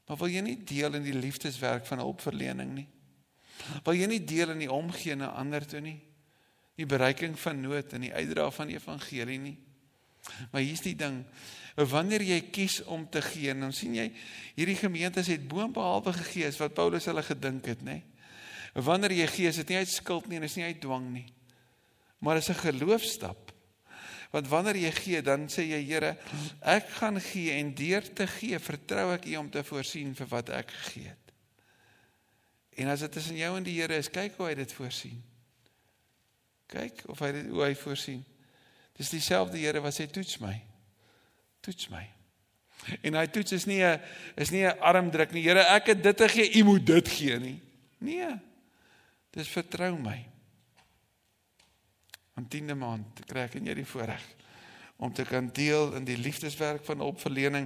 Maar 0.06 0.20
wil 0.22 0.34
jy 0.36 0.44
nie 0.46 0.58
deel 0.68 1.00
in 1.00 1.06
die 1.08 1.16
liefdeswerk 1.18 1.88
van 1.90 2.04
hulpverlening 2.04 2.76
nie? 2.76 2.88
Wil 3.86 3.98
jy 3.98 4.10
nie 4.12 4.22
deel 4.28 4.54
in 4.54 4.62
die 4.66 4.72
omgee 4.72 5.16
na 5.18 5.32
ander 5.40 5.66
toe 5.66 5.82
nie? 5.82 5.98
Die 6.76 6.86
bereiking 6.90 7.38
van 7.40 7.64
nood 7.64 7.96
en 7.96 8.04
die 8.06 8.14
uitdra 8.14 8.50
van 8.54 8.70
die 8.70 8.78
evangelie 8.78 9.40
nie? 9.42 9.56
Maar 10.52 10.62
hier's 10.66 10.84
die 10.84 10.96
ding, 10.98 11.22
wanneer 11.90 12.24
jy 12.26 12.40
kies 12.54 12.80
om 12.92 13.06
te 13.10 13.22
gee, 13.22 13.54
dan 13.54 13.74
sien 13.76 13.96
jy 13.98 14.08
hierdie 14.58 14.78
gemeentes 14.80 15.30
het 15.30 15.46
boonbehalwe 15.48 16.14
gegee 16.18 16.50
wat 16.60 16.78
Paulus 16.78 17.08
hulle 17.10 17.24
gedink 17.26 17.70
het, 17.72 17.82
nê? 17.86 18.00
Nee? 18.00 18.15
Wanneer 18.76 19.14
jy 19.16 19.28
gee, 19.32 19.48
is 19.48 19.62
dit 19.62 19.72
nie 19.72 19.78
uit 19.80 19.92
skuld 19.92 20.28
nie 20.28 20.38
en 20.38 20.44
is 20.44 20.56
nie 20.60 20.68
uit 20.68 20.82
dwang 20.84 21.08
nie. 21.14 21.28
Maar 22.20 22.38
is 22.38 22.50
'n 22.50 22.60
geloofstap. 22.60 23.54
Want 24.36 24.48
wanneer 24.48 24.76
jy 24.76 24.92
gee, 24.92 25.22
dan 25.22 25.48
sê 25.48 25.64
jy 25.64 25.80
Here, 25.86 26.18
ek 26.60 26.90
gaan 26.98 27.22
gee 27.22 27.52
en 27.56 27.74
deur 27.76 28.04
te 28.14 28.28
gee, 28.28 28.60
vertrou 28.60 29.14
ek 29.14 29.26
U 29.26 29.36
om 29.36 29.50
te 29.50 29.64
voorsien 29.64 30.16
vir 30.16 30.28
wat 30.28 30.50
ek 30.50 30.72
gegee 30.72 31.08
het. 31.08 31.32
En 32.76 32.88
as 32.92 33.00
dit 33.00 33.12
tussen 33.12 33.38
jou 33.40 33.58
en 33.58 33.64
die 33.64 33.78
Here 33.80 33.96
is, 33.96 34.10
kyk 34.12 34.36
hoe 34.36 34.50
hy 34.50 34.56
dit 34.56 34.74
voorsien. 34.76 35.22
Kyk 36.68 37.06
of 37.08 37.20
hy 37.20 37.32
dit 37.32 37.48
hoe 37.54 37.64
hy 37.64 37.76
voorsien. 37.76 38.26
Dis 38.98 39.10
dieselfde 39.10 39.58
Here 39.58 39.80
wat 39.80 39.96
sê 39.96 40.10
toets 40.12 40.40
my. 40.44 40.58
Toets 41.62 41.88
my. 41.94 42.04
En 43.08 43.16
hy 43.16 43.28
toets 43.32 43.56
is 43.56 43.66
nie 43.66 43.84
'n 43.84 44.02
is 44.36 44.52
nie 44.52 44.66
'n 44.66 44.80
armdruk 44.80 45.32
nie. 45.32 45.44
Here, 45.44 45.64
ek 45.64 45.88
het 45.88 46.04
dit 46.04 46.18
te 46.18 46.28
gee, 46.28 46.60
U 46.60 46.64
moet 46.64 46.86
dit 46.86 47.08
gee 47.08 47.40
nie. 47.40 47.62
Nee. 48.00 48.36
Dis 49.36 49.52
vertrou 49.52 49.98
my. 50.00 50.16
Aan 52.40 52.48
10de 52.52 52.76
maand 52.80 53.22
kry 53.28 53.46
ek 53.50 53.60
en 53.60 53.68
jy 53.68 53.76
die 53.82 53.88
voorreg 53.88 54.24
om 54.96 55.12
te 55.12 55.26
kan 55.28 55.50
deel 55.52 55.92
in 55.98 56.06
die 56.08 56.16
liefdeswerk 56.16 56.86
van 56.88 57.02
opverlening 57.04 57.66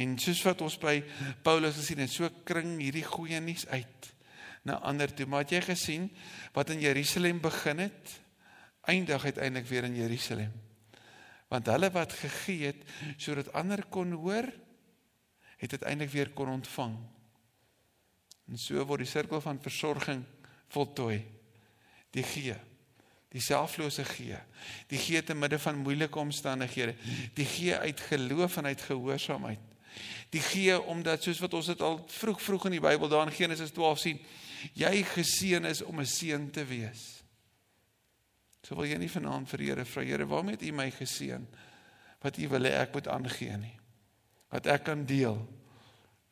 en 0.00 0.14
soos 0.16 0.40
wat 0.46 0.62
ons 0.64 0.78
by 0.80 0.94
Paulus 1.44 1.76
gesien 1.76 2.00
het, 2.00 2.12
so 2.12 2.30
kring 2.48 2.78
hierdie 2.80 3.04
goeie 3.04 3.36
nuus 3.44 3.66
uit 3.68 4.08
na 4.64 4.78
ander 4.88 5.12
toe. 5.12 5.26
Maar 5.28 5.44
het 5.44 5.52
jy 5.58 5.60
gesien 5.66 6.06
wat 6.56 6.72
in 6.72 6.80
Jerusalem 6.80 7.42
begin 7.44 7.84
het, 7.84 8.14
eindig 8.88 9.24
uiteindelik 9.28 9.68
weer 9.68 9.84
in 9.84 9.98
Jerusalem. 10.00 10.54
Want 11.52 11.68
hulle 11.68 11.90
wat 11.92 12.16
gegee 12.16 12.72
het 12.72 12.80
sodat 13.20 13.52
ander 13.52 13.84
kon 13.92 14.16
hoor, 14.16 14.48
het 15.60 15.76
uiteindelik 15.76 16.12
weer 16.16 16.32
kon 16.32 16.48
ontvang. 16.48 16.96
En 18.48 18.60
so 18.60 18.80
word 18.88 19.04
die 19.04 19.12
sirkel 19.12 19.44
van 19.44 19.60
versorging 19.60 20.24
voltooi. 20.74 21.20
Die 22.14 22.26
gee. 22.26 22.56
Die 23.34 23.42
selflose 23.42 24.04
gee. 24.06 24.38
Die 24.90 24.98
gee 24.98 25.22
te 25.26 25.34
midde 25.34 25.58
van 25.58 25.80
moeilike 25.82 26.18
omstandighede. 26.18 26.94
Die 27.34 27.46
gee 27.46 27.76
uit 27.76 28.00
geloof 28.10 28.60
en 28.60 28.70
uit 28.70 28.82
gehoorsaamheid. 28.82 29.72
Die 30.34 30.42
gee 30.42 30.80
omdat 30.82 31.22
soos 31.22 31.40
wat 31.42 31.54
ons 31.54 31.70
dit 31.70 31.82
al 31.82 32.00
vroeg 32.10 32.40
vroeg 32.42 32.68
in 32.70 32.78
die 32.78 32.82
Bybel 32.82 33.10
daar 33.10 33.28
in 33.28 33.34
Genesis 33.34 33.70
12 33.74 33.98
sien, 34.02 34.22
jy 34.74 35.02
geseën 35.06 35.66
is 35.70 35.82
om 35.82 36.00
'n 36.00 36.06
seën 36.06 36.50
te 36.50 36.64
wees. 36.64 37.22
So 38.62 38.74
wil 38.74 38.86
jy 38.86 38.96
nie 38.98 39.10
vanaand 39.10 39.48
vir 39.48 39.60
Here 39.60 39.84
vra 39.84 40.02
Here, 40.02 40.26
waarmee 40.26 40.56
het 40.56 40.62
U 40.62 40.72
my 40.72 40.90
geseën? 40.90 41.46
Wat 42.20 42.38
U 42.38 42.48
wil 42.48 42.64
hê 42.64 42.72
ek 42.80 42.92
moet 42.92 43.08
aangee 43.08 43.56
nie. 43.56 43.78
Wat 44.48 44.66
ek 44.66 44.84
kan 44.84 45.04
deel 45.04 45.48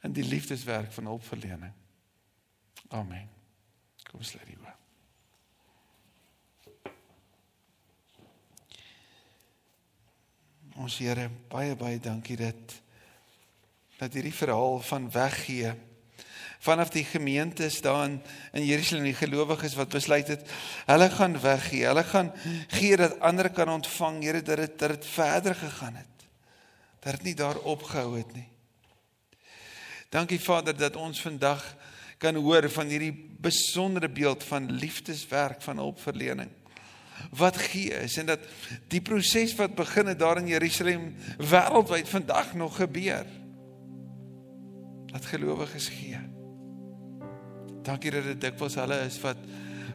in 0.02 0.12
die 0.12 0.24
liefdeswerk 0.24 0.92
van 0.92 1.05
hulpverlening. 1.07 1.72
Amen. 2.88 3.41
Kom 4.12 4.22
sluit 4.22 4.46
die 4.46 4.59
oë. 4.61 4.75
Ons 10.83 10.98
Here, 11.01 11.29
baie 11.53 11.77
baie 11.77 12.01
dankie 12.01 12.37
dat 12.40 12.81
dat 13.98 14.16
hierdie 14.16 14.35
verhaal 14.35 14.81
van 14.83 15.05
weggee 15.14 15.70
vanaf 16.62 16.90
die 16.94 17.05
gemeentes 17.07 17.81
daar 17.83 18.05
in, 18.09 18.16
in 18.53 18.64
Jerusalem 18.66 19.05
die 19.07 19.14
gelowiges 19.18 19.75
wat 19.79 19.92
besluit 19.94 20.29
het 20.31 20.51
hulle 20.87 21.09
gaan 21.11 21.40
weggee. 21.40 21.87
Hulle 21.87 22.05
gaan 22.05 22.33
gee 22.68 22.96
dat 22.96 23.20
ander 23.20 23.51
kan 23.51 23.68
ontvang, 23.68 24.22
Here, 24.22 24.42
dat 24.42 24.57
dit 24.57 24.79
dat 24.79 24.96
dit 24.96 25.07
verder 25.07 25.55
gegaan 25.55 25.94
het. 25.94 26.27
Dat 27.01 27.12
dit 27.18 27.22
nie 27.22 27.35
daar 27.35 27.59
opgehou 27.59 28.16
het 28.18 28.35
nie. 28.35 28.48
Dankie 30.12 30.40
Vader 30.40 30.77
dat 30.77 30.96
ons 30.96 31.20
vandag 31.20 31.64
kan 32.22 32.38
hoor 32.38 32.68
van 32.70 32.90
hierdie 32.92 33.14
besondere 33.42 34.08
beeld 34.11 34.44
van 34.46 34.70
liefdeswerk 34.70 35.62
van 35.64 35.82
hulpverlening 35.82 36.50
wat 37.30 37.56
gee 37.56 37.94
is 38.02 38.16
en 38.16 38.26
dat 38.26 38.44
die 38.90 39.00
proses 39.04 39.54
wat 39.58 39.74
begin 39.78 40.11
het 40.11 40.18
daar 40.18 40.40
in 40.40 40.50
Jerusalem 40.50 41.12
wêreldwyd 41.38 42.08
vandag 42.08 42.54
nog 42.54 42.76
gebeur. 42.76 43.26
Dat 45.12 45.28
gelowiges 45.28 45.88
gee. 45.88 46.18
Dankie 47.82 48.11
dat 48.11 48.24
dit 48.24 48.40
dikwels 48.40 48.74
hulle 48.80 49.02
is 49.06 49.20
wat 49.20 49.38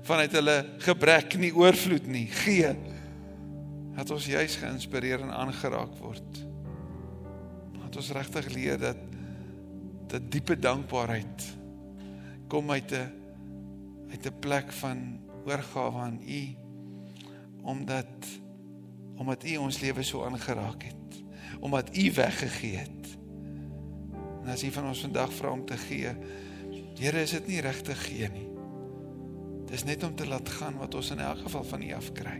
vanuit 0.07 0.31
hulle 0.31 0.57
gebrek 0.85 1.37
nie 1.41 1.53
oorvloed 1.55 2.07
nie 2.07 2.27
gee. 2.43 2.73
Dat 3.97 4.11
ons 4.13 4.29
juis 4.29 4.55
geïnspireer 4.61 5.25
en 5.25 5.33
aangeraak 5.33 5.97
word. 5.99 6.43
Dat 7.81 7.95
ons 7.95 8.11
regtig 8.15 8.51
leer 8.53 8.79
dat 8.81 9.03
dat 10.07 10.29
diepe 10.31 10.55
dankbaarheid 10.55 11.43
kom 12.47 12.71
uit 12.71 12.91
'n 12.91 13.11
uit 14.11 14.25
'n 14.25 14.39
plek 14.39 14.71
van 14.71 15.19
oorgawe 15.45 15.99
aan 15.99 16.21
U 16.27 16.55
omdat 17.61 18.41
omdat 19.15 19.43
U 19.43 19.55
ons 19.57 19.79
lewe 19.79 20.03
so 20.03 20.23
aangeraak 20.23 20.83
het, 20.83 21.23
omdat 21.59 21.97
U 21.97 22.11
weggegee 22.13 22.77
het. 22.77 23.17
En 24.43 24.49
as 24.51 24.63
U 24.63 24.71
van 24.71 24.87
ons 24.87 25.01
vandag 25.01 25.33
vra 25.33 25.51
om 25.51 25.65
te 25.65 25.77
gee, 25.77 26.13
Here, 26.97 27.21
is 27.21 27.35
dit 27.35 27.47
nie 27.47 27.61
regtig 27.61 27.99
gee 28.07 28.29
nie. 28.33 28.47
Dis 29.69 29.83
net 29.85 30.03
om 30.03 30.15
te 30.17 30.25
laat 30.27 30.49
gaan 30.49 30.79
wat 30.81 30.95
ons 30.97 31.11
in 31.13 31.19
elk 31.21 31.43
geval 31.45 31.63
van 31.63 31.83
U 31.83 31.91
af 31.93 32.11
kry. 32.17 32.37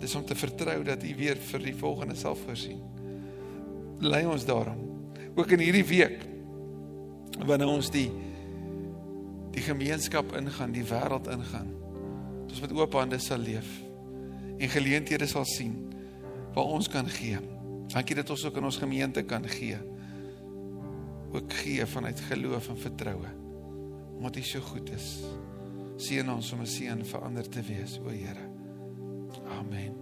Dis 0.00 0.14
om 0.18 0.24
te 0.26 0.36
vertrou 0.36 0.82
dat 0.84 1.04
U 1.04 1.14
weer 1.16 1.36
vir 1.36 1.64
die 1.64 1.74
volgende 1.76 2.16
sal 2.18 2.36
voorsien. 2.36 2.82
Lei 4.02 4.26
ons 4.26 4.44
daarom 4.44 4.80
ook 5.34 5.54
in 5.54 5.62
hierdie 5.64 5.86
week 5.86 6.26
wanneer 7.46 7.70
ons 7.70 7.88
die 7.90 8.10
die 9.52 9.62
gemeenskap 9.62 10.32
ingaan, 10.36 10.72
die 10.72 10.84
wêreld 10.88 11.28
ingaan. 11.32 11.70
Ons 12.48 12.60
met 12.64 12.72
oop 12.76 12.94
hande 12.98 13.18
sal 13.22 13.40
leef 13.42 13.68
en 14.58 14.70
geleenthede 14.70 15.26
sal 15.26 15.46
sien 15.48 15.74
waar 16.54 16.68
ons 16.76 16.88
kan 16.92 17.08
gee. 17.08 17.38
Dankie 17.92 18.16
dat 18.16 18.30
ons 18.30 18.44
ook 18.44 18.60
in 18.60 18.68
ons 18.68 18.80
gemeente 18.80 19.24
kan 19.28 19.48
gee. 19.48 19.78
Ook 21.32 21.52
gee 21.62 21.86
vanuit 21.86 22.20
geloof 22.28 22.68
en 22.68 22.78
vertroue. 22.78 23.32
Omdat 24.16 24.36
U 24.36 24.42
so 24.42 24.60
goed 24.60 24.92
is. 24.92 25.08
Seën 25.96 26.30
ons 26.32 26.52
om 26.52 26.60
'n 26.60 26.66
seën 26.66 27.04
vir 27.04 27.20
ander 27.20 27.48
te 27.48 27.62
wees, 27.62 27.98
o 27.98 28.08
Here. 28.08 28.48
Amen. 29.58 30.01